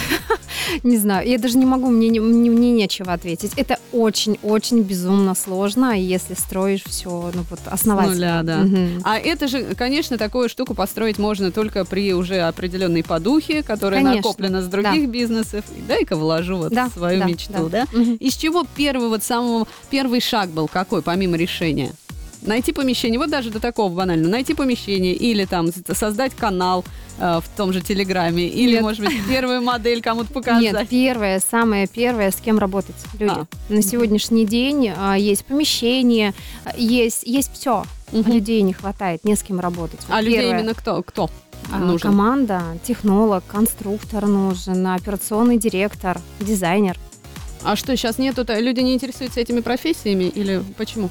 Не 0.83 0.97
знаю, 0.97 1.27
я 1.27 1.37
даже 1.37 1.57
не 1.57 1.65
могу, 1.65 1.87
мне, 1.89 2.09
не- 2.09 2.19
мне, 2.19 2.49
мне 2.49 2.71
нечего 2.71 3.13
ответить. 3.13 3.51
Это 3.55 3.77
очень-очень 3.91 4.81
безумно 4.81 5.35
сложно, 5.35 5.97
если 5.99 6.33
строишь 6.33 6.83
все, 6.85 7.09
ну 7.33 7.43
вот, 7.49 7.59
основательно. 7.67 8.15
нуля, 8.15 8.43
да. 8.43 8.57
Мгм. 8.59 9.01
А 9.03 9.17
это 9.17 9.47
же, 9.47 9.63
конечно, 9.75 10.17
такую 10.17 10.49
штуку 10.49 10.73
построить 10.73 11.17
можно 11.17 11.51
только 11.51 11.85
при 11.85 12.13
уже 12.13 12.41
определенной 12.41 13.03
подухе, 13.03 13.63
которая 13.63 14.01
Конечно, 14.03 14.17
накоплена 14.29 14.61
с 14.61 14.67
других 14.67 15.09
бизнесов. 15.09 15.63
И 15.77 15.81
Дай-ка 15.87 16.15
вложу 16.15 16.57
вот 16.57 16.73
Да, 16.73 16.89
свою 16.89 17.19
да, 17.19 17.25
мечту, 17.25 17.69
да? 17.69 17.87
да. 17.91 17.97
Мгм. 17.97 18.15
Из 18.15 18.35
чего 18.35 18.65
первый 18.75 19.07
вот 19.09 19.23
самого 19.23 19.67
первый 19.89 20.21
шаг 20.21 20.49
был 20.49 20.67
какой, 20.67 21.01
помимо 21.01 21.37
решения? 21.37 21.91
Найти 22.41 22.71
помещение, 22.73 23.19
вот 23.19 23.29
даже 23.29 23.51
до 23.51 23.59
такого 23.59 23.93
банального, 23.93 24.31
найти 24.31 24.53
помещение 24.53 25.13
или 25.13 25.45
там 25.45 25.69
создать 25.93 26.33
канал 26.33 26.83
э, 27.19 27.39
в 27.39 27.57
том 27.57 27.71
же 27.71 27.81
Телеграме, 27.81 28.47
или, 28.47 28.73
Нет. 28.73 28.81
может 28.81 29.05
быть, 29.05 29.13
первую 29.29 29.61
модель 29.61 30.01
кому-то 30.01 30.33
показать. 30.33 30.61
Нет, 30.73 30.89
первое, 30.89 31.39
самое 31.39 31.87
первое, 31.87 32.31
с 32.31 32.37
кем 32.37 32.57
работать 32.57 32.95
люди. 33.19 33.31
А. 33.31 33.45
На 33.69 33.81
сегодняшний 33.83 34.45
день 34.45 34.91
а, 34.95 35.15
есть 35.15 35.45
помещение, 35.45 36.33
есть, 36.75 37.23
есть 37.23 37.51
все. 37.53 37.83
Мгм. 38.11 38.31
Людей 38.31 38.61
не 38.63 38.73
хватает, 38.73 39.23
не 39.23 39.35
с 39.35 39.43
кем 39.43 39.59
работать. 39.59 39.99
Вот 40.07 40.15
А 40.15 40.21
людей 40.21 40.39
первое. 40.39 40.59
именно 40.59 40.73
кто? 40.73 41.01
Кто 41.03 41.29
А, 41.71 41.77
нужен? 41.77 41.99
Команда, 41.99 42.63
технолог, 42.83 43.43
конструктор 43.47 44.25
нужен, 44.25 44.85
операционный 44.87 45.57
директор, 45.57 46.19
дизайнер. 46.39 46.97
А 47.63 47.75
что, 47.75 47.95
сейчас 47.95 48.17
нету, 48.17 48.43
люди 48.47 48.79
не 48.79 48.95
интересуются 48.95 49.39
этими 49.39 49.61
профессиями 49.61 50.23
или 50.23 50.63
почему? 50.77 51.09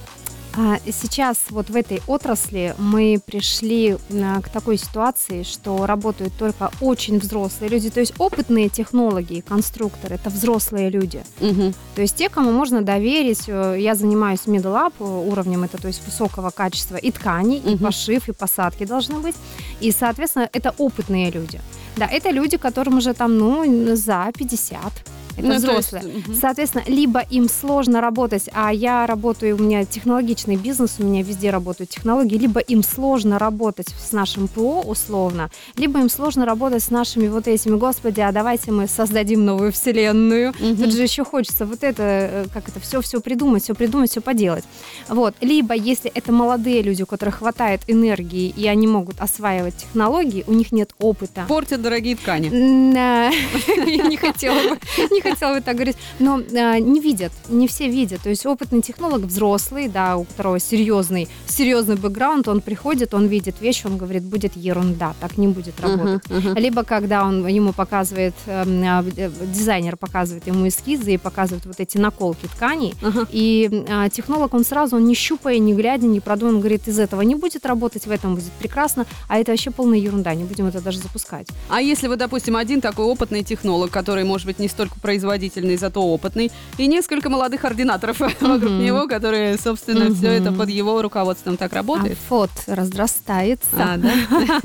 А 0.63 0.79
Сейчас 0.93 1.39
вот 1.49 1.71
в 1.71 1.77
этой 1.77 2.03
отрасли 2.07 2.75
мы 2.77 3.19
пришли 3.25 3.97
к 4.43 4.49
такой 4.51 4.77
ситуации, 4.77 5.43
что 5.43 5.87
работают 5.87 6.35
только 6.39 6.71
очень 6.83 7.19
взрослые 7.19 7.71
люди, 7.71 7.89
то 7.89 8.01
есть 8.01 8.13
опытные 8.19 8.69
технологи 8.69 9.35
и 9.39 9.41
конструкторы– 9.41 10.15
это 10.17 10.29
взрослые 10.29 10.91
люди. 10.91 11.25
Мгм. 11.41 11.73
То 11.95 12.03
есть 12.03 12.17
те, 12.17 12.29
кому 12.29 12.53
можно 12.53 12.83
доверить, 12.83 13.45
э, 13.49 13.77
я 13.79 13.95
занимаюсь 13.95 14.41
middle 14.47 14.75
up 14.75 14.93
уровнем, 15.01 15.65
это 15.65 15.79
то 15.79 15.89
есть 15.89 16.05
высокого 16.05 16.51
качества 16.51 16.97
и 16.97 17.11
тканей, 17.11 17.59
и 17.59 17.75
Мгм. 17.77 17.79
пошив, 17.79 18.29
и 18.29 18.33
посадки 18.33 18.85
должны 18.85 19.19
быть. 19.21 19.37
И, 19.81 19.93
соответственно, 19.93 20.51
это 20.53 20.75
опытные 20.77 21.31
люди. 21.31 21.61
Да, 21.97 22.07
это 22.07 22.31
люди, 22.31 22.59
которым 22.59 22.99
уже 22.99 23.15
там, 23.15 23.39
ну, 23.39 23.97
за 23.97 24.31
50. 24.37 24.93
Это 25.41 25.49
Ну, 25.49 25.57
взрослые. 25.57 26.05
есть, 26.05 26.29
мгм. 26.29 26.35
Соответственно, 26.41 26.85
либо 26.87 27.21
им 27.21 27.49
сложно 27.49 28.01
работать, 28.01 28.49
а 28.53 28.73
я 28.73 29.07
работаю, 29.07 29.57
у 29.57 29.59
меня 29.63 29.85
технологичный 29.85 30.57
бизнес, 30.57 30.97
у 30.99 31.05
меня 31.05 31.23
везде 31.23 31.51
работают 31.51 31.91
технологии, 31.91 32.37
либо 32.37 32.61
им 32.61 32.83
сложно 32.83 33.39
работать 33.39 33.89
с 33.89 34.13
нашим 34.13 34.49
ПО 34.49 34.81
условно, 34.83 35.51
либо 35.77 36.01
им 36.01 36.09
сложно 36.09 36.45
работать 36.47 36.83
с 36.83 36.91
нашими 36.91 37.29
вот 37.29 37.49
этими, 37.49 37.77
господи, 37.77 38.21
а 38.21 38.33
давайте 38.33 38.71
мы 38.73 38.87
создадим 38.89 39.45
новую 39.45 39.73
вселенную. 39.73 40.55
Мгм. 40.61 40.77
Тут 40.77 40.93
же 40.93 41.03
еще 41.03 41.25
хочется 41.25 41.67
вот 41.67 41.83
это, 41.83 42.03
э, 42.03 42.47
как 42.53 42.69
это, 42.69 42.81
все-все 42.81 43.21
придумать, 43.21 43.63
все 43.65 43.75
придумать, 43.75 44.11
все 44.11 44.21
поделать. 44.21 44.65
Вот. 45.09 45.35
Либо, 45.41 45.75
если 45.75 46.11
это 46.15 46.33
молодые 46.33 46.83
люди, 46.83 47.03
у 47.03 47.07
которых 47.07 47.37
хватает 47.39 47.81
энергии, 47.89 48.49
и 48.57 48.67
они 48.67 48.87
могут 48.87 49.21
осваивать 49.21 49.77
технологии, 49.77 50.45
у 50.47 50.53
них 50.53 50.73
нет 50.73 50.91
опыта. 50.99 51.45
Портят 51.49 51.83
дорогие 51.83 52.17
ткани. 52.17 52.49
Не 54.11 54.17
хотела 54.17 54.55
бы, 54.71 54.79
не 55.11 55.21
хотела 55.31 55.55
бы 55.55 55.61
так 55.61 55.77
говорить, 55.77 55.97
но 56.19 56.41
а, 56.55 56.79
не 56.79 57.01
видят, 57.01 57.33
не 57.49 57.67
все 57.69 57.89
видят. 57.89 58.23
То 58.23 58.31
есть 58.31 58.47
опытный 58.47 58.83
технолог 58.83 59.23
взрослый, 59.23 59.89
да, 59.89 60.17
у 60.17 60.25
которого 60.25 60.59
серьезный, 60.59 61.29
серьезный 61.47 61.97
бэкграунд, 61.97 62.49
он 62.49 62.61
приходит, 62.61 63.15
он 63.15 63.27
видит 63.27 63.61
вещь, 63.61 63.83
он 63.85 63.97
говорит, 63.97 64.23
будет 64.25 64.57
ерунда, 64.57 65.15
так 65.21 65.39
не 65.39 65.49
будет 65.49 65.81
работать. 65.81 66.23
Либо 66.57 66.85
когда 66.85 67.25
он 67.25 67.47
ему 67.47 67.73
показывает, 67.73 68.35
эм, 68.47 68.83
а, 68.85 69.05
э, 69.17 69.31
дизайнер 69.53 69.97
показывает 69.97 70.47
ему 70.47 70.69
эскизы 70.69 71.15
и 71.15 71.19
показывает 71.19 71.67
вот 71.67 71.79
эти 71.79 71.99
наколки 71.99 72.47
тканей, 72.47 72.95
и 73.31 73.85
а, 73.89 74.09
технолог, 74.09 74.55
он 74.55 74.65
сразу, 74.65 74.97
он 74.97 75.05
не 75.07 75.15
щупая, 75.15 75.59
не 75.59 75.75
глядя, 75.75 76.07
не 76.07 76.21
продумывая, 76.21 76.57
он 76.57 76.61
говорит, 76.61 76.89
из 76.89 76.99
этого 76.99 77.23
не 77.23 77.35
будет 77.35 77.67
работать, 77.67 78.07
в 78.07 78.11
этом 78.11 78.35
будет 78.35 78.53
прекрасно, 78.53 79.07
а 79.29 79.39
это 79.39 79.53
вообще 79.53 79.71
полная 79.71 79.99
ерунда, 79.99 80.35
не 80.35 80.45
будем 80.45 80.67
это 80.67 80.81
даже 80.81 80.99
запускать. 80.99 81.49
А 81.69 81.81
если 81.81 82.09
вот, 82.09 82.19
допустим, 82.19 82.57
один 82.57 82.81
такой 82.81 83.05
опытный 83.05 83.43
технолог, 83.43 83.91
который, 83.91 84.25
может 84.25 84.47
быть, 84.47 84.59
не 84.59 84.69
столько 84.69 84.99
производительный, 85.11 85.77
зато 85.77 86.01
опытный, 86.01 86.53
и 86.79 86.87
несколько 86.87 87.29
молодых 87.31 87.65
ординаторов 87.65 88.21
вокруг 88.41 88.71
него, 88.71 89.09
которые, 89.09 89.59
собственно, 89.59 90.15
все 90.15 90.29
это 90.29 90.53
под 90.53 90.69
его 90.69 91.03
руководством 91.03 91.57
так 91.57 91.73
работает? 91.73 92.17
А 92.17 92.29
фот 92.29 92.51
разрастается, 92.69 93.67
А, 93.77 93.97
да? 93.97 94.13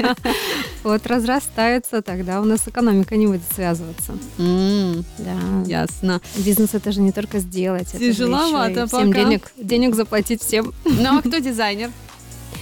фот 0.84 1.08
разрастается, 1.08 2.04
тогда 2.04 2.42
у 2.42 2.46
нас 2.46 2.68
экономика 2.68 3.16
не 3.16 3.26
будет 3.26 3.42
связываться. 3.56 4.14
Да. 4.38 5.64
Ясно. 5.66 6.22
Бизнес 6.36 6.76
это 6.76 6.92
же 6.92 7.02
не 7.02 7.12
только 7.12 7.40
сделать, 7.40 7.92
Тяжеловато 7.92 8.84
и 8.84 8.88
всем 8.88 9.08
пока. 9.12 9.20
денег, 9.24 9.52
денег 9.58 9.96
заплатить 9.96 10.44
всем. 10.44 10.74
Ну, 10.84 11.18
а 11.18 11.22
кто 11.22 11.40
дизайнер? 11.40 11.90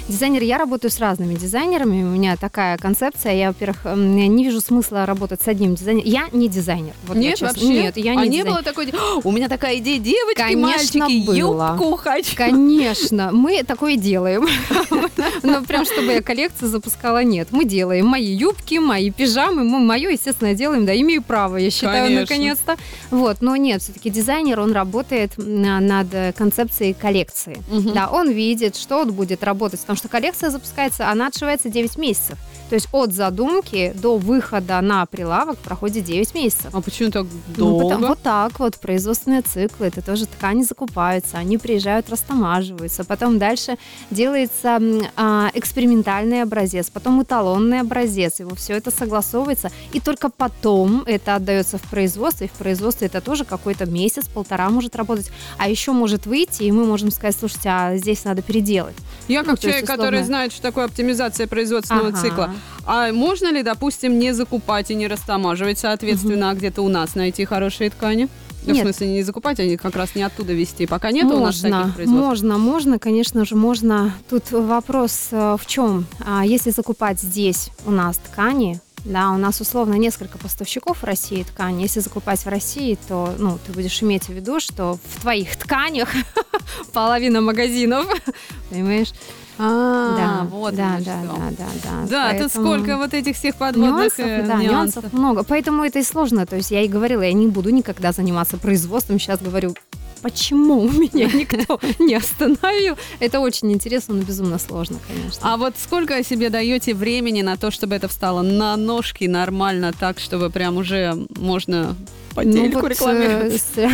Дизайнер, 0.09 0.41
я 0.43 0.57
работаю 0.57 0.91
с 0.91 0.99
разными 0.99 1.35
дизайнерами. 1.35 2.03
У 2.03 2.07
меня 2.07 2.35
такая 2.35 2.77
концепция. 2.77 3.33
Я, 3.35 3.47
во-первых, 3.47 3.85
не 3.95 4.43
вижу 4.43 4.59
смысла 4.59 5.05
работать 5.05 5.41
с 5.41 5.47
одним 5.47 5.75
дизайнером. 5.75 6.05
Я 6.07 6.27
не 6.33 6.49
дизайнер. 6.49 6.93
Вот 7.07 7.15
я 7.15 7.21
Нет, 7.21 7.31
честно- 7.37 7.47
вообще? 7.47 7.67
Нет, 7.67 7.95
я 7.97 8.15
не 8.15 8.21
А 8.21 8.25
не 8.25 8.31
дизайнер. 8.31 8.51
было 8.51 8.63
такой, 8.63 8.89
«О, 8.91 9.21
у 9.23 9.31
меня 9.31 9.47
такая 9.47 9.77
идея, 9.77 9.99
девочки, 9.99 10.35
Конечно, 10.41 11.05
мальчики, 11.07 11.25
было. 11.25 11.69
юбку 11.77 11.95
хочу. 11.95 12.35
Конечно, 12.35 13.29
мы 13.31 13.63
такое 13.63 13.95
делаем. 13.95 14.45
Но 15.43 15.61
прям, 15.63 15.85
чтобы 15.85 16.11
я 16.11 16.21
коллекцию 16.21 16.67
запускала, 16.69 17.23
нет. 17.23 17.47
Мы 17.51 17.63
делаем 17.63 18.05
мои 18.05 18.25
юбки, 18.25 18.79
мои 18.79 19.09
пижамы, 19.09 19.63
мы 19.63 19.79
мое, 19.79 20.09
естественно, 20.09 20.53
делаем, 20.53 20.85
да, 20.85 20.99
имею 20.99 21.21
право, 21.21 21.55
я 21.55 21.71
считаю, 21.71 22.11
наконец-то. 22.19 22.75
Вот, 23.09 23.37
но 23.41 23.55
нет, 23.55 23.81
все-таки 23.81 24.09
дизайнер, 24.09 24.59
он 24.59 24.73
работает 24.73 25.31
над 25.37 26.35
концепцией 26.35 26.93
коллекции. 26.93 27.57
Да, 27.93 28.09
он 28.09 28.29
видит, 28.31 28.75
что 28.75 28.97
он 29.01 29.13
будет 29.13 29.43
работать, 29.45 29.79
потому 29.93 29.97
что 29.97 30.09
коллекция 30.09 30.49
запускается, 30.49 31.09
она 31.09 31.27
отшивается 31.27 31.69
9 31.69 31.97
месяцев. 31.97 32.39
То 32.69 32.75
есть 32.75 32.87
от 32.91 33.13
задумки 33.13 33.93
до 33.95 34.17
выхода 34.17 34.81
на 34.81 35.05
прилавок 35.05 35.57
проходит 35.59 36.05
9 36.05 36.33
месяцев. 36.33 36.73
А 36.73 36.81
почему 36.81 37.11
так 37.11 37.23
Ну, 37.23 37.55
долго? 37.55 37.83
потом- 37.89 38.07
вот 38.07 38.19
так 38.21 38.59
вот, 38.59 38.77
производственные 38.77 39.41
циклы, 39.41 39.87
это 39.87 40.01
тоже 40.01 40.25
ткани 40.25 40.63
закупаются, 40.63 41.37
они 41.37 41.57
приезжают, 41.59 42.09
растамаживаются, 42.09 43.03
потом 43.03 43.37
дальше 43.37 43.77
делается 44.09 44.79
а, 45.15 45.49
экспериментальный 45.53 46.41
образец, 46.41 46.89
потом 46.89 47.21
эталонный 47.21 47.81
образец, 47.81 48.39
его 48.39 48.55
все 48.55 48.73
это 48.77 48.91
согласовывается, 48.91 49.71
и 49.91 49.99
только 49.99 50.29
потом 50.29 51.03
это 51.05 51.35
отдается 51.35 51.77
в 51.77 51.81
производство, 51.83 52.45
и 52.45 52.47
в 52.47 52.51
производстве 52.53 53.07
это 53.07 53.21
тоже 53.21 53.45
какой-то 53.45 53.85
месяц, 53.85 54.27
полтора 54.27 54.69
может 54.69 54.95
работать, 54.95 55.29
а 55.57 55.67
еще 55.69 55.91
может 55.91 56.25
выйти, 56.25 56.63
и 56.63 56.71
мы 56.71 56.85
можем 56.85 57.11
сказать, 57.11 57.35
слушайте, 57.39 57.69
а 57.69 57.97
здесь 57.97 58.23
надо 58.23 58.41
переделать. 58.41 58.95
Я 59.27 59.39
как 59.43 59.51
Ну, 59.51 59.57
человек, 59.57 59.85
который 59.85 60.07
условно- 60.21 60.25
знает, 60.25 60.51
что 60.53 60.61
такое 60.61 60.85
оптимизация 60.85 61.47
производственного 61.47 62.09
Ага. 62.09 62.17
цикла, 62.21 62.52
а 62.85 63.11
можно 63.11 63.51
ли, 63.51 63.63
допустим, 63.63 64.19
не 64.19 64.33
закупать 64.33 64.91
и 64.91 64.95
не 64.95 65.07
растамаживать, 65.07 65.79
соответственно, 65.79 66.51
а 66.51 66.53
где-то 66.53 66.81
у 66.81 66.89
нас 66.89 67.15
найти 67.15 67.45
хорошие 67.45 67.89
ткани? 67.89 68.27
Ну, 68.65 68.71
В 68.71 68.75
Нет. 68.75 68.83
смысле, 68.83 69.07
не 69.07 69.23
закупать, 69.23 69.59
они 69.59 69.75
как 69.75 69.95
раз 69.95 70.15
не 70.15 70.23
оттуда 70.23 70.53
везти. 70.53 70.85
Пока 70.85 71.11
нет 71.11 71.25
у 71.25 71.39
нас 71.39 71.61
можно, 71.61 71.81
таких 71.81 71.95
производств. 71.95 72.27
можно, 72.27 72.57
можно, 72.57 72.99
конечно 72.99 73.43
же, 73.45 73.55
можно. 73.55 74.13
Тут 74.29 74.51
вопрос 74.51 75.27
э, 75.31 75.57
в 75.59 75.65
чем? 75.65 76.05
А, 76.25 76.45
Если 76.45 76.69
закупать 76.71 77.19
здесь 77.19 77.71
у 77.85 77.91
нас 77.91 78.17
ткани, 78.17 78.79
да, 79.05 79.31
у 79.31 79.37
нас 79.37 79.59
условно 79.59 79.95
несколько 79.95 80.37
поставщиков 80.37 80.99
в 80.99 81.03
России 81.03 81.43
ткани. 81.43 81.81
Если 81.81 81.99
закупать 81.99 82.39
в 82.39 82.47
России, 82.47 82.97
то 83.07 83.33
ну, 83.37 83.59
ты 83.65 83.73
будешь 83.73 84.01
иметь 84.01 84.25
в 84.25 84.29
виду, 84.29 84.61
что 84.61 84.97
в 85.15 85.21
твоих 85.21 85.57
тканях 85.57 86.09
половина 86.93 87.41
магазинов, 87.41 88.07
понимаешь? 88.69 89.11
А, 89.57 90.15
да, 90.17 90.47
вот 90.49 90.75
да, 90.75 90.97
да, 90.99 91.21
да, 91.23 91.49
да, 91.57 91.65
да. 91.83 92.07
Да, 92.09 92.31
тут 92.31 92.39
Поэтому- 92.51 92.65
сколько 92.65 92.97
вот 92.97 93.13
этих 93.13 93.35
всех 93.35 93.55
подводных 93.55 94.17
Нюансов, 94.17 94.19
э, 94.25 94.43
да, 94.47 94.55
нюансов. 94.55 94.71
нюансов 95.03 95.13
много. 95.13 95.43
Поэтому 95.43 95.83
это 95.83 95.99
и 95.99 96.03
сложно. 96.03 96.45
То 96.45 96.55
есть 96.55 96.71
я 96.71 96.81
и 96.81 96.87
говорила, 96.87 97.21
я 97.21 97.33
не 97.33 97.47
буду 97.47 97.69
никогда 97.69 98.11
заниматься 98.11 98.57
производством. 98.57 99.19
Сейчас 99.19 99.39
говорю, 99.41 99.75
почему 100.21 100.81
меня 100.89 101.25
никто 101.33 101.79
не 101.99 102.15
остановил? 102.15 102.95
Это 103.19 103.39
очень 103.41 103.71
интересно, 103.71 104.15
но 104.15 104.23
безумно 104.23 104.57
сложно, 104.57 104.97
конечно. 105.07 105.39
А 105.43 105.57
вот 105.57 105.75
сколько 105.77 106.23
себе 106.23 106.49
даете 106.49 106.93
времени 106.95 107.41
на 107.43 107.55
то, 107.57 107.69
чтобы 107.71 107.95
это 107.95 108.07
встало 108.07 108.41
на 108.41 108.75
ножки 108.75 109.25
нормально, 109.25 109.91
так, 109.99 110.19
чтобы 110.19 110.49
прям 110.49 110.77
уже 110.77 111.13
можно 111.37 111.95
по 112.33 112.41
Ну 112.43 112.51
телеку 112.53 112.79
вот, 112.79 112.91
рекламировать? 112.91 113.53
э, 113.75 113.87
с- 113.87 113.91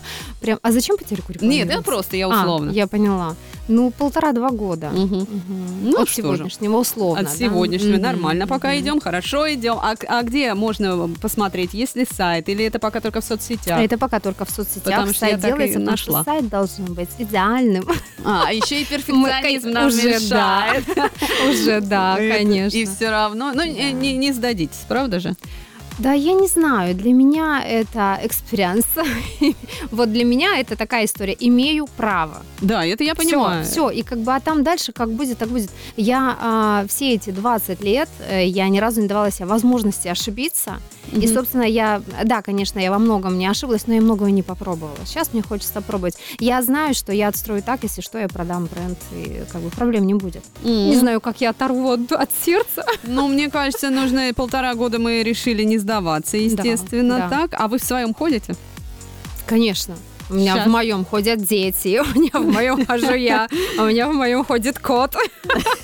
Прям, 0.40 0.58
а 0.62 0.72
зачем 0.72 0.96
по 0.96 1.04
телеку 1.04 1.32
Нет, 1.32 1.42
рекламировать? 1.42 1.74
я 1.76 1.82
просто, 1.82 2.16
я 2.16 2.26
А, 2.28 2.40
условно. 2.40 2.70
я 2.70 2.86
поняла. 2.86 3.34
Ну, 3.66 3.90
полтора-два 3.90 4.50
года. 4.50 4.90
Мгм. 4.90 5.20
Мгм. 5.20 5.90
Ну, 5.90 6.02
От 6.02 6.08
что 6.08 6.22
же. 6.22 6.36
сегодняшнего 6.36 6.76
условно. 6.76 7.20
От 7.20 7.26
да? 7.26 7.32
сегодняшнего 7.34 7.94
Мгм. 7.94 8.02
нормально, 8.02 8.46
пока 8.46 8.68
Мгм. 8.68 8.78
идем, 8.80 9.00
хорошо 9.00 9.52
идем. 9.52 9.78
А, 9.80 9.94
а 10.06 10.22
где 10.22 10.52
можно 10.54 11.08
посмотреть? 11.20 11.72
Есть 11.72 11.96
ли 11.96 12.04
сайт 12.10 12.48
или 12.50 12.64
это 12.66 12.78
пока 12.78 13.00
только 13.00 13.20
в 13.20 13.24
соцсетях? 13.24 13.80
Это 13.80 13.96
пока 13.96 14.20
только 14.20 14.44
в 14.44 14.50
соцсетях. 14.50 14.84
Потому 14.84 15.14
что 15.14 15.26
я 15.26 15.38
сайт 15.38 15.44
и 15.44 15.46
делается, 15.46 15.78
потому 15.80 15.96
что 15.96 16.12
нашла. 16.12 16.24
сайт 16.24 16.48
должен 16.48 16.84
быть 16.94 17.08
идеальным. 17.18 17.88
А, 18.24 18.52
еще 18.52 18.82
и 18.82 18.84
перфекционизм 18.90 19.70
нам 19.70 19.86
уже, 19.88 20.02
да. 20.28 20.66
мешает. 20.74 20.84
Уже, 21.50 21.80
да, 21.80 22.16
конечно. 22.16 22.76
И 22.76 22.84
все 22.84 23.10
равно, 23.10 23.52
ну, 23.54 23.64
не 23.64 24.32
сдадитесь, 24.32 24.84
правда 24.88 25.20
же? 25.20 25.34
Да, 25.98 26.12
я 26.12 26.32
не 26.32 26.48
знаю. 26.48 26.94
Для 26.94 27.12
меня 27.12 27.62
это 27.66 28.18
experience. 28.22 28.86
Вот 29.90 30.12
для 30.12 30.24
меня 30.24 30.58
это 30.58 30.76
такая 30.76 31.04
история. 31.04 31.36
Имею 31.38 31.86
право. 31.96 32.42
Да, 32.60 32.84
это 32.84 33.04
я 33.04 33.14
понимаю. 33.14 33.64
Все, 33.64 33.90
и 33.90 34.02
как 34.02 34.18
бы, 34.18 34.34
а 34.34 34.40
там 34.40 34.62
дальше 34.62 34.92
как 34.92 35.12
будет, 35.12 35.38
так 35.38 35.48
будет. 35.48 35.70
Я 35.96 36.36
а, 36.40 36.84
все 36.88 37.14
эти 37.14 37.30
20 37.30 37.82
лет, 37.82 38.08
э, 38.28 38.46
я 38.46 38.68
ни 38.68 38.78
разу 38.78 39.00
не 39.00 39.08
давала 39.08 39.30
себе 39.30 39.46
возможности 39.46 40.08
ошибиться. 40.08 40.80
И, 41.12 41.26
собственно, 41.26 41.62
я, 41.62 42.02
да, 42.24 42.42
конечно, 42.42 42.78
я 42.78 42.90
во 42.90 42.98
многом 42.98 43.38
не 43.38 43.46
ошиблась, 43.46 43.86
но 43.86 43.94
я 43.94 44.00
многого 44.00 44.30
не 44.30 44.42
попробовала. 44.42 44.96
Сейчас 45.04 45.32
мне 45.32 45.42
хочется 45.42 45.80
пробовать. 45.80 46.16
Я 46.38 46.62
знаю, 46.62 46.94
что 46.94 47.12
я 47.12 47.28
отстрою 47.28 47.62
так, 47.62 47.82
если 47.82 48.00
что, 48.00 48.18
я 48.18 48.28
продам 48.28 48.66
бренд, 48.66 48.98
и 49.12 49.42
как 49.52 49.60
бы 49.60 49.70
проблем 49.70 50.06
не 50.06 50.14
будет. 50.14 50.44
М. 50.64 50.90
Не 50.90 50.96
знаю, 50.96 51.20
как 51.20 51.40
я 51.40 51.50
оторву 51.50 51.90
от, 51.90 52.12
от 52.12 52.30
сердца. 52.44 52.84
Ну, 53.04 53.28
мне 53.28 53.50
кажется, 53.50 53.90
нужно 53.90 54.32
полтора 54.34 54.74
года 54.74 54.98
мы 54.98 55.22
решили 55.22 55.62
не 55.62 55.78
сдаваться, 55.78 56.36
естественно, 56.36 57.18
да. 57.18 57.28
так. 57.28 57.60
А 57.60 57.68
вы 57.68 57.78
в 57.78 57.84
своем 57.84 58.14
ходите? 58.14 58.54
Конечно. 59.46 59.96
У 60.30 60.34
меня 60.34 60.56
Щас. 60.56 60.66
в 60.66 60.70
моем 60.70 61.04
ходят 61.04 61.42
дети, 61.42 62.00
у 62.14 62.18
меня 62.18 62.30
в 62.32 62.46
моем 62.46 62.84
хожу 62.86 63.14
я, 63.14 63.48
а 63.78 63.82
у 63.82 63.86
меня 63.86 64.08
в 64.08 64.14
моем 64.14 64.44
ходит 64.44 64.78
кот. 64.78 65.14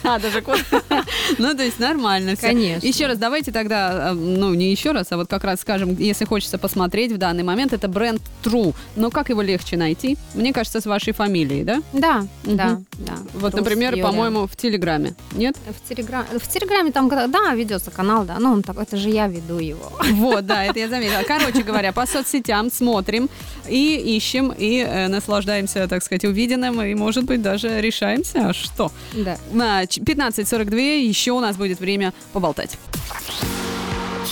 А, 0.02 0.18
даже 0.18 0.40
кот. 0.40 0.58
Ну, 1.38 1.54
то 1.54 1.62
есть 1.62 1.78
нормально 1.78 2.34
все. 2.34 2.48
Конечно. 2.48 2.86
Еще 2.86 3.06
раз, 3.06 3.18
давайте 3.18 3.52
тогда, 3.52 4.10
э, 4.10 4.12
ну, 4.14 4.54
не 4.54 4.70
еще 4.70 4.92
раз, 4.92 5.12
а 5.12 5.16
вот 5.16 5.28
как 5.28 5.44
раз 5.44 5.60
скажем, 5.60 5.94
если 5.96 6.24
хочется 6.24 6.58
посмотреть 6.58 7.12
в 7.12 7.18
данный 7.18 7.42
момент, 7.42 7.72
это 7.72 7.86
бренд 7.86 8.20
True. 8.42 8.74
Но 8.96 9.10
как 9.10 9.28
его 9.28 9.42
легче 9.42 9.76
найти? 9.76 10.16
Мне 10.34 10.52
кажется, 10.52 10.80
с 10.80 10.86
вашей 10.86 11.12
фамилией, 11.12 11.64
да? 11.64 11.82
Да, 11.92 12.26
Мгм. 12.44 12.56
да, 12.56 12.78
да. 12.98 13.18
Вот, 13.34 13.52
Рус 13.52 13.60
например, 13.60 14.00
по-моему, 14.00 14.46
в 14.46 14.56
Телеграме. 14.56 15.14
Нет? 15.32 15.56
В, 15.68 15.88
телеграм... 15.88 16.24
в 16.38 16.48
Телеграме 16.48 16.90
там, 16.92 17.08
да, 17.08 17.54
ведется 17.54 17.90
канал, 17.90 18.24
да, 18.24 18.38
но 18.38 18.52
он 18.52 18.62
так, 18.62 18.78
это 18.78 18.96
же 18.96 19.10
я 19.10 19.28
веду 19.28 19.58
его. 19.58 19.92
Вот, 20.12 20.46
да, 20.46 20.64
это 20.64 20.78
я 20.78 20.88
заметила. 20.88 21.22
Короче 21.26 21.62
говоря, 21.62 21.92
по 21.92 22.06
соцсетям 22.06 22.70
смотрим 22.70 23.28
и 23.68 24.16
ищем, 24.16 24.29
и 24.38 24.78
э, 24.86 25.08
наслаждаемся, 25.08 25.86
так 25.88 26.02
сказать, 26.02 26.24
увиденным, 26.24 26.80
и, 26.82 26.94
может 26.94 27.24
быть, 27.24 27.42
даже 27.42 27.80
решаемся, 27.80 28.48
а 28.50 28.52
что? 28.52 28.90
Да. 29.12 29.36
На 29.52 29.86
ч- 29.86 30.00
15.42 30.00 30.98
еще 31.00 31.32
у 31.32 31.40
нас 31.40 31.56
будет 31.56 31.80
время 31.80 32.12
поболтать. 32.32 32.78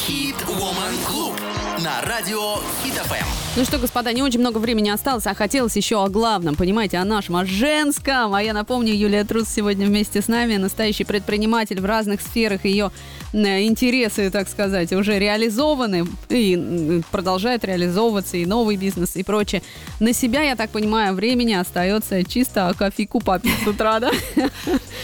Хит 0.07 0.37
Woman 0.47 0.95
Club 1.09 1.35
на 1.83 2.01
радио 2.03 2.57
Хит 2.83 2.95
ФМ. 2.95 3.48
Ну 3.57 3.65
что, 3.65 3.79
господа, 3.79 4.13
не 4.13 4.23
очень 4.23 4.39
много 4.39 4.59
времени 4.59 4.89
осталось, 4.89 5.27
а 5.27 5.35
хотелось 5.35 5.75
еще 5.75 6.05
о 6.05 6.09
главном, 6.09 6.55
понимаете, 6.55 6.99
о 6.99 7.05
нашем, 7.05 7.35
о 7.35 7.45
женском. 7.45 8.33
А 8.33 8.41
я 8.41 8.53
напомню, 8.53 8.95
Юлия 8.95 9.25
Трус 9.25 9.49
сегодня 9.49 9.85
вместе 9.87 10.23
с 10.23 10.29
нами, 10.29 10.57
настоящий 10.57 11.03
предприниматель 11.03 11.81
в 11.81 11.85
разных 11.85 12.21
сферах. 12.21 12.65
Ее 12.65 12.93
э, 13.33 13.65
интересы, 13.65 14.31
так 14.31 14.49
сказать, 14.49 14.93
уже 14.93 15.19
реализованы 15.19 16.07
и 16.29 16.55
м, 16.55 17.05
продолжает 17.11 17.65
реализовываться, 17.65 18.37
и 18.37 18.47
новый 18.47 18.77
бизнес, 18.77 19.17
и 19.17 19.25
прочее. 19.25 19.63
На 19.99 20.13
себя, 20.13 20.43
я 20.43 20.55
так 20.55 20.71
понимаю, 20.71 21.15
времени 21.15 21.55
остается 21.55 22.23
чисто 22.23 22.73
кофейку 22.79 23.19
попить 23.21 23.55
с 23.65 23.67
утра, 23.67 23.99
да? 23.99 24.13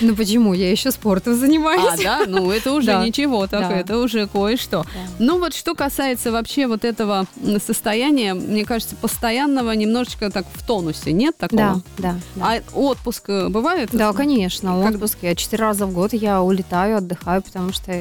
Ну 0.00 0.14
почему? 0.14 0.54
Я 0.54 0.70
еще 0.70 0.92
спортом 0.92 1.35
занимаюсь. 1.35 2.00
А, 2.00 2.02
да? 2.02 2.24
Ну, 2.28 2.52
это 2.52 2.72
уже 2.72 2.94
ничего, 3.04 3.48
так 3.48 3.72
это 3.72 3.98
уже 3.98 4.28
кое-что. 4.28 4.85
Ну, 5.18 5.40
вот 5.40 5.54
что 5.54 5.74
касается 5.74 6.30
вообще 6.30 6.68
вот 6.68 6.85
этого 6.85 7.26
состояния, 7.64 8.43
мне 8.44 8.64
кажется, 8.64 8.96
постоянного 8.96 9.72
немножечко 9.72 10.30
так 10.30 10.46
в 10.52 10.64
тонусе, 10.66 11.12
нет 11.12 11.35
Да, 11.40 11.48
такого? 11.48 11.83
да. 11.98 12.16
да. 12.37 12.44
А 12.44 12.61
отпуск 12.74 13.24
э, 13.28 13.48
бывает? 13.48 13.90
Да, 13.92 14.12
конечно, 14.12 14.80
Как- 14.83 14.94
отпуск. 14.94 15.18
Я 15.22 15.35
четыре 15.35 15.62
раза 15.64 15.87
в 15.87 15.92
год 15.92 16.12
я 16.12 16.42
улетаю, 16.42 16.98
отдыхаю, 16.98 17.42
потому 17.42 17.72
что 17.72 17.92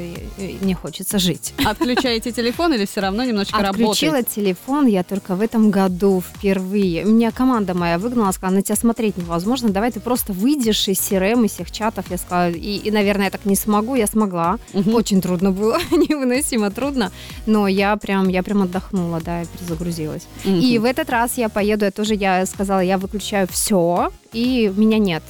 мне 0.61 0.75
хочется 0.75 1.19
жить. 1.19 1.53
Отключаете 1.65 2.31
телефон 2.31 2.73
или 2.73 2.85
все 2.85 3.01
равно 3.01 3.23
немножечко 3.23 3.57
Отключила 3.57 4.13
работаете? 4.17 4.41
телефон 4.41 4.85
я 4.87 5.03
только 5.03 5.35
в 5.35 5.41
этом 5.41 5.71
году 5.71 6.21
впервые. 6.21 7.03
Меня 7.03 7.31
команда 7.31 7.73
моя 7.73 7.97
выгнала, 7.97 8.31
сказала, 8.31 8.55
на 8.55 8.61
тебя 8.61 8.75
смотреть 8.75 9.17
невозможно, 9.17 9.69
давай 9.69 9.91
ты 9.91 9.99
просто 9.99 10.33
выйдешь 10.33 10.87
из 10.87 10.97
CRM, 10.99 11.45
из 11.45 11.51
всех 11.51 11.71
чатов. 11.71 12.05
Я 12.09 12.17
сказала, 12.17 12.49
и, 12.51 12.77
и, 12.77 12.91
наверное, 12.91 13.25
я 13.25 13.31
так 13.31 13.45
не 13.45 13.55
смогу, 13.55 13.95
я 13.95 14.07
смогла. 14.07 14.57
Очень 14.73 15.21
трудно 15.21 15.51
было, 15.51 15.79
невыносимо 15.91 16.71
трудно, 16.71 17.11
но 17.45 17.67
я 17.67 17.95
прям, 17.97 18.27
я 18.29 18.43
прям 18.43 18.61
отдохнула, 18.63 19.21
да, 19.21 19.41
я 19.41 19.45
перезагрузилась. 19.45 20.22
Мгм. 20.43 20.59
И 20.59 20.77
в 20.77 20.85
этот 20.85 21.09
раз 21.09 21.37
я 21.37 21.49
поеду, 21.49 21.85
я 21.85 21.91
тоже, 21.91 22.15
я 22.15 22.45
сказала, 22.45 22.79
я 22.79 22.97
выключаю 22.97 23.47
все, 23.47 24.11
и 24.31 24.71
меня 24.75 24.97
нет. 24.97 25.23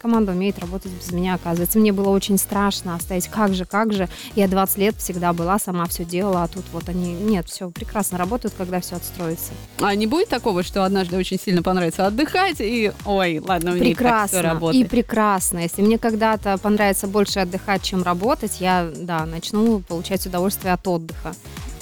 команда 0.00 0.32
умеет 0.32 0.58
работать 0.58 0.90
без 0.92 1.12
меня, 1.12 1.34
оказывается. 1.34 1.78
Мне 1.78 1.92
было 1.92 2.08
очень 2.08 2.38
страшно 2.38 2.94
оставить, 2.94 3.28
как 3.28 3.54
же, 3.54 3.64
как 3.64 3.92
же. 3.92 4.08
Я 4.34 4.48
20 4.48 4.78
лет 4.78 4.96
всегда 4.96 5.32
была, 5.32 5.58
сама 5.58 5.86
все 5.86 6.04
делала, 6.04 6.44
а 6.44 6.48
тут 6.48 6.64
вот 6.72 6.88
они, 6.88 7.12
нет, 7.12 7.48
все 7.48 7.70
прекрасно 7.70 8.16
работают, 8.16 8.54
когда 8.56 8.80
все 8.80 8.96
отстроится. 8.96 9.52
А 9.80 9.94
не 9.94 10.06
будет 10.06 10.28
такого, 10.28 10.62
что 10.62 10.84
однажды 10.84 11.16
очень 11.16 11.38
сильно 11.38 11.62
понравится 11.62 12.06
отдыхать 12.06 12.60
и, 12.60 12.92
ой, 13.04 13.40
ладно, 13.40 13.72
у 13.72 13.74
меня 13.74 13.84
прекрасно, 13.84 14.18
так 14.18 14.28
все 14.28 14.40
работает. 14.40 14.86
И 14.86 14.88
прекрасно. 14.88 15.58
Если 15.58 15.82
мне 15.82 15.98
когда-то 15.98 16.56
понравится 16.58 17.06
больше 17.06 17.40
отдыхать, 17.40 17.82
чем 17.82 18.02
работать, 18.02 18.60
я, 18.60 18.90
да, 18.96 19.26
начну 19.26 19.80
получать 19.80 20.26
удовольствие 20.26 20.72
от 20.72 20.86
отдыха. 20.88 21.34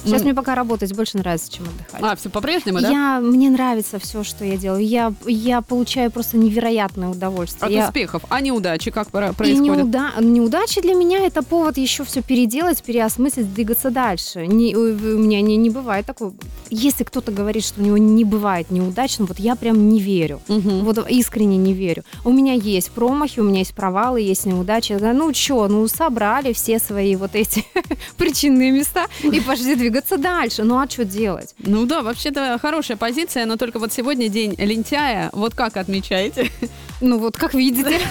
Сейчас 0.08 0.22
Ну, 0.22 0.26
мне 0.26 0.34
пока 0.34 0.54
работать 0.54 0.94
больше 0.94 1.18
нравится, 1.18 1.52
чем 1.52 1.66
отдыхать. 1.66 2.02
А, 2.02 2.16
все 2.16 2.30
по-прежнему, 2.30 2.80
да? 2.80 2.90
Я, 2.90 3.20
мне 3.20 3.50
нравится 3.50 3.98
все, 3.98 4.24
что 4.24 4.44
я 4.44 4.56
делаю. 4.56 4.84
Я, 4.84 5.12
я 5.26 5.60
получаю 5.60 6.10
просто 6.10 6.36
невероятное 6.36 7.08
удовольствие. 7.08 7.66
От 7.66 7.72
я, 7.72 7.86
успехов. 7.86 8.22
А 8.28 8.40
неудачи 8.40 8.90
как 8.90 9.10
пора- 9.10 9.34
и 9.44 9.54
неуда... 9.56 10.12
неудачи 10.20 10.80
для 10.80 10.94
меня 10.94 11.26
это 11.26 11.42
повод 11.42 11.76
еще 11.76 12.04
все 12.04 12.22
переделать, 12.22 12.82
переосмыслить, 12.82 13.52
двигаться 13.52 13.90
дальше. 13.90 14.46
Не, 14.46 14.74
у 14.74 15.18
меня 15.18 15.40
не, 15.40 15.56
не 15.56 15.70
бывает 15.70 16.06
такого. 16.06 16.32
Если 16.70 17.04
кто-то 17.04 17.32
говорит, 17.32 17.64
что 17.64 17.80
у 17.80 17.84
него 17.84 17.98
не 17.98 18.24
бывает 18.24 18.70
неудач, 18.70 19.18
ну 19.18 19.26
вот 19.26 19.38
я 19.38 19.56
прям 19.56 19.88
не 19.88 20.00
верю. 20.00 20.40
Мгм. 20.48 20.84
Вот 20.84 20.98
искренне 21.08 21.56
не 21.56 21.72
верю. 21.72 22.04
У 22.24 22.30
меня 22.30 22.52
есть 22.52 22.90
промахи, 22.90 23.40
у 23.40 23.44
меня 23.44 23.60
есть 23.60 23.74
провалы, 23.74 24.20
есть 24.20 24.46
неудачи. 24.46 24.92
Я 24.92 24.98
говорю, 24.98 25.18
ну 25.18 25.34
что, 25.34 25.68
ну 25.68 25.86
собрали 25.88 26.52
все 26.52 26.78
свои 26.78 27.16
вот 27.16 27.34
эти 27.34 27.64
причинные 28.16 28.70
места 28.70 29.06
и 29.22 29.40
пошли 29.40 29.74
двигаться 29.74 29.97
дальше. 30.16 30.64
Ну 30.64 30.78
а 30.78 30.88
что 30.88 31.04
делать? 31.04 31.54
Ну 31.58 31.86
да, 31.86 32.02
вообще-то 32.02 32.58
хорошая 32.60 32.96
позиция, 32.96 33.46
но 33.46 33.56
только 33.56 33.78
вот 33.78 33.92
сегодня 33.92 34.28
день 34.28 34.54
лентяя. 34.58 35.30
Вот 35.32 35.54
как 35.54 35.76
отмечаете? 35.76 36.50
Ну 37.00 37.18
вот 37.18 37.36
как 37.36 37.54
видите, 37.54 38.00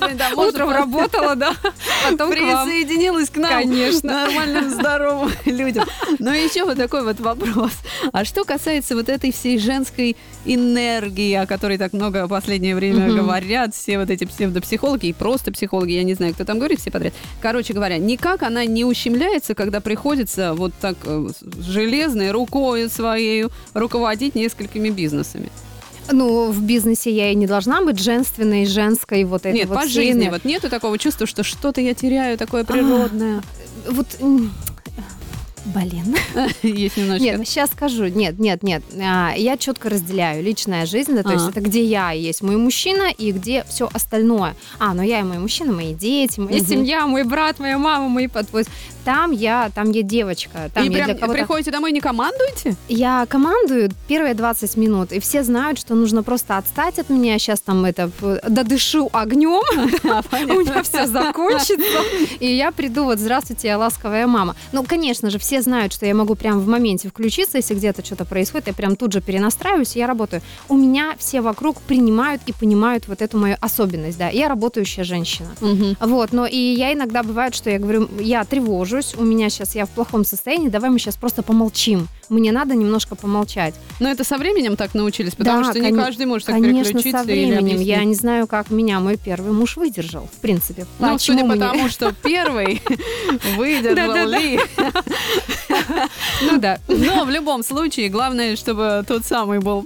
Да, 0.00 0.30
утром 0.36 0.70
работала, 0.70 1.34
да, 1.34 1.54
потом 2.10 2.30
присоединилась 2.30 3.30
к 3.30 3.36
нам. 3.36 3.50
Конечно. 3.50 4.26
Нормальным, 4.26 4.70
здоровым 4.70 5.32
людям. 5.44 5.84
Но 6.18 6.34
еще 6.34 6.64
вот 6.64 6.76
такой 6.76 7.04
вот 7.04 7.20
вопрос. 7.20 7.72
А 8.12 8.24
что 8.24 8.44
касается 8.44 8.94
вот 8.94 9.08
этой 9.08 9.32
всей 9.32 9.58
женской 9.58 10.16
энергии, 10.44 11.34
о 11.34 11.46
которой 11.46 11.78
так 11.78 11.92
много 11.92 12.26
в 12.26 12.28
последнее 12.28 12.74
время 12.74 13.12
говорят, 13.12 13.74
все 13.74 13.98
вот 13.98 14.10
эти 14.10 14.24
псевдопсихологи 14.24 15.06
и 15.06 15.12
просто 15.12 15.52
психологи, 15.52 15.92
я 15.92 16.02
не 16.02 16.14
знаю, 16.14 16.34
кто 16.34 16.44
там 16.44 16.58
говорит, 16.58 16.80
все 16.80 16.90
подряд. 16.90 17.14
Короче 17.40 17.72
говоря, 17.72 17.98
никак 17.98 18.42
она 18.42 18.64
не 18.64 18.84
ущемляется, 18.84 19.54
когда 19.54 19.80
приходится 19.80 20.54
вот 20.54 20.72
так 20.80 20.96
э, 21.04 21.28
железной 21.60 22.30
рукой 22.30 22.88
своей 22.90 23.46
руководить 23.74 24.34
несколькими 24.34 24.90
бизнесами. 24.90 25.50
Ну, 26.10 26.50
в 26.50 26.62
бизнесе 26.62 27.10
я 27.10 27.30
и 27.32 27.34
не 27.34 27.46
должна 27.46 27.82
быть 27.82 27.98
женственной, 27.98 28.66
женской, 28.66 29.24
вот 29.24 29.42
этой 29.46 29.54
Нет, 29.58 29.68
вот 29.68 29.74
по 29.76 29.80
всей 29.86 30.12
жизни 30.12 30.28
вот 30.28 30.44
нету 30.44 30.68
такого 30.70 30.98
чувства, 30.98 31.26
что 31.26 31.42
что-то 31.42 31.80
я 31.80 31.94
теряю 31.94 32.34
А, 32.34 32.38
такое 32.38 32.64
природное. 32.64 33.42
Вот, 33.88 34.06
м, 34.20 34.52
блин. 35.66 36.16
Есть 36.62 36.96
немножечко. 36.96 37.36
Нет, 37.38 37.48
сейчас 37.48 37.70
скажу. 37.70 38.06
Нет, 38.06 38.38
нет, 38.38 38.62
нет. 38.62 38.82
А, 39.00 39.32
Я 39.36 39.56
четко 39.56 39.88
разделяю 39.90 40.42
личная 40.42 40.86
жизнь, 40.86 41.14
да, 41.14 41.22
то 41.22 41.32
есть 41.32 41.46
А. 41.46 41.50
это 41.50 41.60
где 41.60 41.84
я 41.84 42.12
и 42.12 42.20
есть 42.20 42.42
мой 42.42 42.56
мужчина 42.56 43.10
и 43.10 43.32
где 43.32 43.64
все 43.68 43.88
остальное. 43.92 44.54
А, 44.78 44.94
ну 44.94 45.02
я 45.02 45.20
и 45.20 45.22
мой 45.22 45.38
мужчина, 45.38 45.72
мои 45.72 45.94
дети, 45.94 46.40
моя 46.40 46.60
семья, 46.60 47.06
мой 47.06 47.24
брат, 47.24 47.58
моя 47.58 47.78
мама, 47.78 48.08
мои 48.08 48.26
под... 48.28 48.48
Там 49.08 49.32
я, 49.32 49.70
там 49.74 49.90
я 49.90 50.02
девочка, 50.02 50.70
там 50.74 50.84
и 50.84 50.88
я 50.88 50.92
прям 50.92 51.06
для 51.06 51.14
кого-то... 51.14 51.38
приходите 51.38 51.70
домой 51.70 51.92
и 51.92 51.94
не 51.94 52.00
командуете? 52.02 52.76
Я 52.88 53.24
командую 53.26 53.88
первые 54.06 54.34
20 54.34 54.76
минут, 54.76 55.12
и 55.12 55.18
все 55.18 55.42
знают, 55.42 55.78
что 55.78 55.94
нужно 55.94 56.22
просто 56.22 56.58
отстать 56.58 56.98
от 56.98 57.08
меня. 57.08 57.38
Сейчас 57.38 57.60
там 57.62 57.86
это 57.86 58.10
додышу 58.46 59.08
огнем, 59.14 59.62
у 60.50 60.60
меня 60.60 60.82
все 60.82 61.06
закончится, 61.06 62.02
и 62.38 62.54
я 62.54 62.70
приду 62.70 63.04
вот 63.04 63.18
«Здравствуйте, 63.18 63.68
я 63.68 63.78
ласковая 63.78 64.26
мама». 64.26 64.54
Ну, 64.72 64.84
конечно 64.84 65.30
же, 65.30 65.38
все 65.38 65.62
знают, 65.62 65.94
что 65.94 66.04
я 66.04 66.14
могу 66.14 66.34
прям 66.34 66.60
в 66.60 66.68
моменте 66.68 67.08
включиться, 67.08 67.56
если 67.56 67.72
где-то 67.72 68.04
что-то 68.04 68.26
происходит, 68.26 68.66
я 68.66 68.74
прям 68.74 68.94
тут 68.94 69.14
же 69.14 69.22
перенастраиваюсь, 69.22 69.96
и 69.96 70.00
я 70.00 70.06
работаю. 70.06 70.42
У 70.68 70.76
меня 70.76 71.14
все 71.18 71.40
вокруг 71.40 71.80
принимают 71.80 72.42
и 72.44 72.52
понимают 72.52 73.08
вот 73.08 73.22
эту 73.22 73.38
мою 73.38 73.56
особенность, 73.62 74.18
да, 74.18 74.28
я 74.28 74.48
работающая 74.48 75.04
женщина. 75.04 75.48
Вот, 75.98 76.32
но 76.32 76.44
и 76.44 76.58
я 76.58 76.92
иногда 76.92 77.22
бывает, 77.22 77.54
что 77.54 77.70
я 77.70 77.78
говорю, 77.78 78.06
я 78.20 78.44
тревожусь, 79.02 79.14
у 79.18 79.24
меня 79.24 79.48
сейчас, 79.50 79.74
я 79.74 79.86
в 79.86 79.90
плохом 79.90 80.24
состоянии, 80.24 80.68
давай 80.68 80.90
мы 80.90 80.98
сейчас 80.98 81.16
просто 81.16 81.42
помолчим. 81.42 82.08
Мне 82.28 82.52
надо 82.52 82.74
немножко 82.74 83.14
помолчать. 83.14 83.74
Но 84.00 84.08
это 84.10 84.24
со 84.24 84.36
временем 84.36 84.76
так 84.76 84.94
научились, 84.94 85.34
потому 85.34 85.62
Да, 85.64 85.70
что 85.70 85.80
не 85.80 85.92
каждый 85.92 86.26
может 86.26 86.46
так 86.46 86.56
Конечно, 86.56 86.84
переключиться 86.84 87.24
со 87.24 87.30
или 87.30 87.46
временем. 87.46 87.80
Я 87.80 88.04
не 88.04 88.14
знаю, 88.14 88.46
как 88.46 88.70
меня 88.70 89.00
мой 89.00 89.16
первый 89.16 89.52
муж 89.52 89.76
выдержал, 89.76 90.28
в 90.36 90.40
принципе. 90.40 90.86
Ну, 90.98 91.14
Почему 91.14 91.38
судя 91.38 91.40
по 91.40 91.46
мы 91.48 91.54
не- 91.54 91.60
тому, 91.60 91.88
что 91.88 92.12
первый 92.22 92.82
выдержал 93.56 94.26
ли. 94.28 94.60
Ну 96.42 96.58
да. 96.58 96.78
Но 96.88 97.24
в 97.24 97.30
любом 97.30 97.62
случае, 97.62 98.08
главное, 98.08 98.56
чтобы 98.56 99.04
тот 99.06 99.24
самый 99.24 99.58
был 99.58 99.84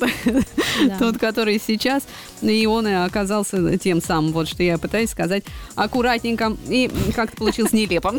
тот, 0.99 1.19
который 1.19 1.61
сейчас, 1.65 2.03
и 2.41 2.67
он 2.67 2.87
и 2.87 2.93
оказался 2.93 3.79
тем 3.79 4.03
самым, 4.03 4.33
вот 4.33 4.49
что 4.49 4.63
я 4.63 4.79
пытаюсь 4.79 5.11
сказать 5.11 5.45
аккуратненько, 5.75 6.57
и 6.69 6.91
как-то 7.15 7.37
получилось 7.37 7.73
нелепо. 7.73 8.15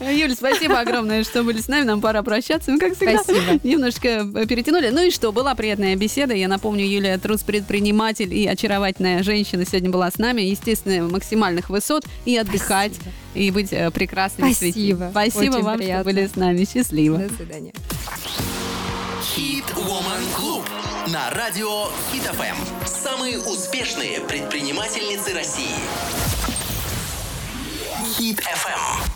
Юль, 0.00 0.34
спасибо 0.34 0.80
огромное, 0.80 1.24
что 1.24 1.42
были 1.42 1.60
с 1.60 1.68
нами, 1.68 1.84
нам 1.84 2.00
пора 2.00 2.22
прощаться. 2.22 2.70
Ну, 2.70 2.78
как 2.78 2.96
всегда, 2.96 3.22
Спасибо. 3.22 3.60
немножечко 3.62 4.24
перетянули. 4.48 4.88
Ну 4.90 5.02
и 5.02 5.10
что, 5.10 5.32
была 5.32 5.54
приятная 5.54 5.96
беседа. 5.96 6.34
Я 6.34 6.48
напомню, 6.48 6.84
Юлия 6.86 7.18
Трус, 7.18 7.42
предприниматель 7.42 8.32
и 8.32 8.46
очаровательная 8.46 9.22
женщина, 9.22 9.64
сегодня 9.64 9.90
была 9.90 10.10
с 10.10 10.18
нами. 10.18 10.42
Естественно, 10.42 11.08
максимальных 11.08 11.70
высот 11.70 12.04
и 12.24 12.36
отдыхать, 12.36 12.94
Спасибо. 12.94 13.14
и 13.34 13.50
быть 13.50 13.72
э, 13.72 13.90
прекрасной. 13.90 14.54
Спасибо. 14.54 15.08
Спасибо 15.10 15.54
Очень 15.56 15.64
вам, 15.64 15.78
приятно. 15.78 16.02
что 16.02 16.10
были 16.14 16.26
с 16.26 16.36
нами. 16.36 16.66
Счастливо. 16.72 17.18
До 17.18 17.34
свидания. 17.34 17.72
Хит 19.22 19.64
Woman 19.74 20.22
Club 20.38 20.62
на 21.12 21.30
радио 21.30 21.86
Хит 22.12 22.22
ФМ. 22.22 22.86
Самые 22.86 23.38
успешные 23.38 24.20
предпринимательницы 24.20 25.34
России. 25.34 25.74
Хит 28.14 28.40
ФМ. 28.40 29.06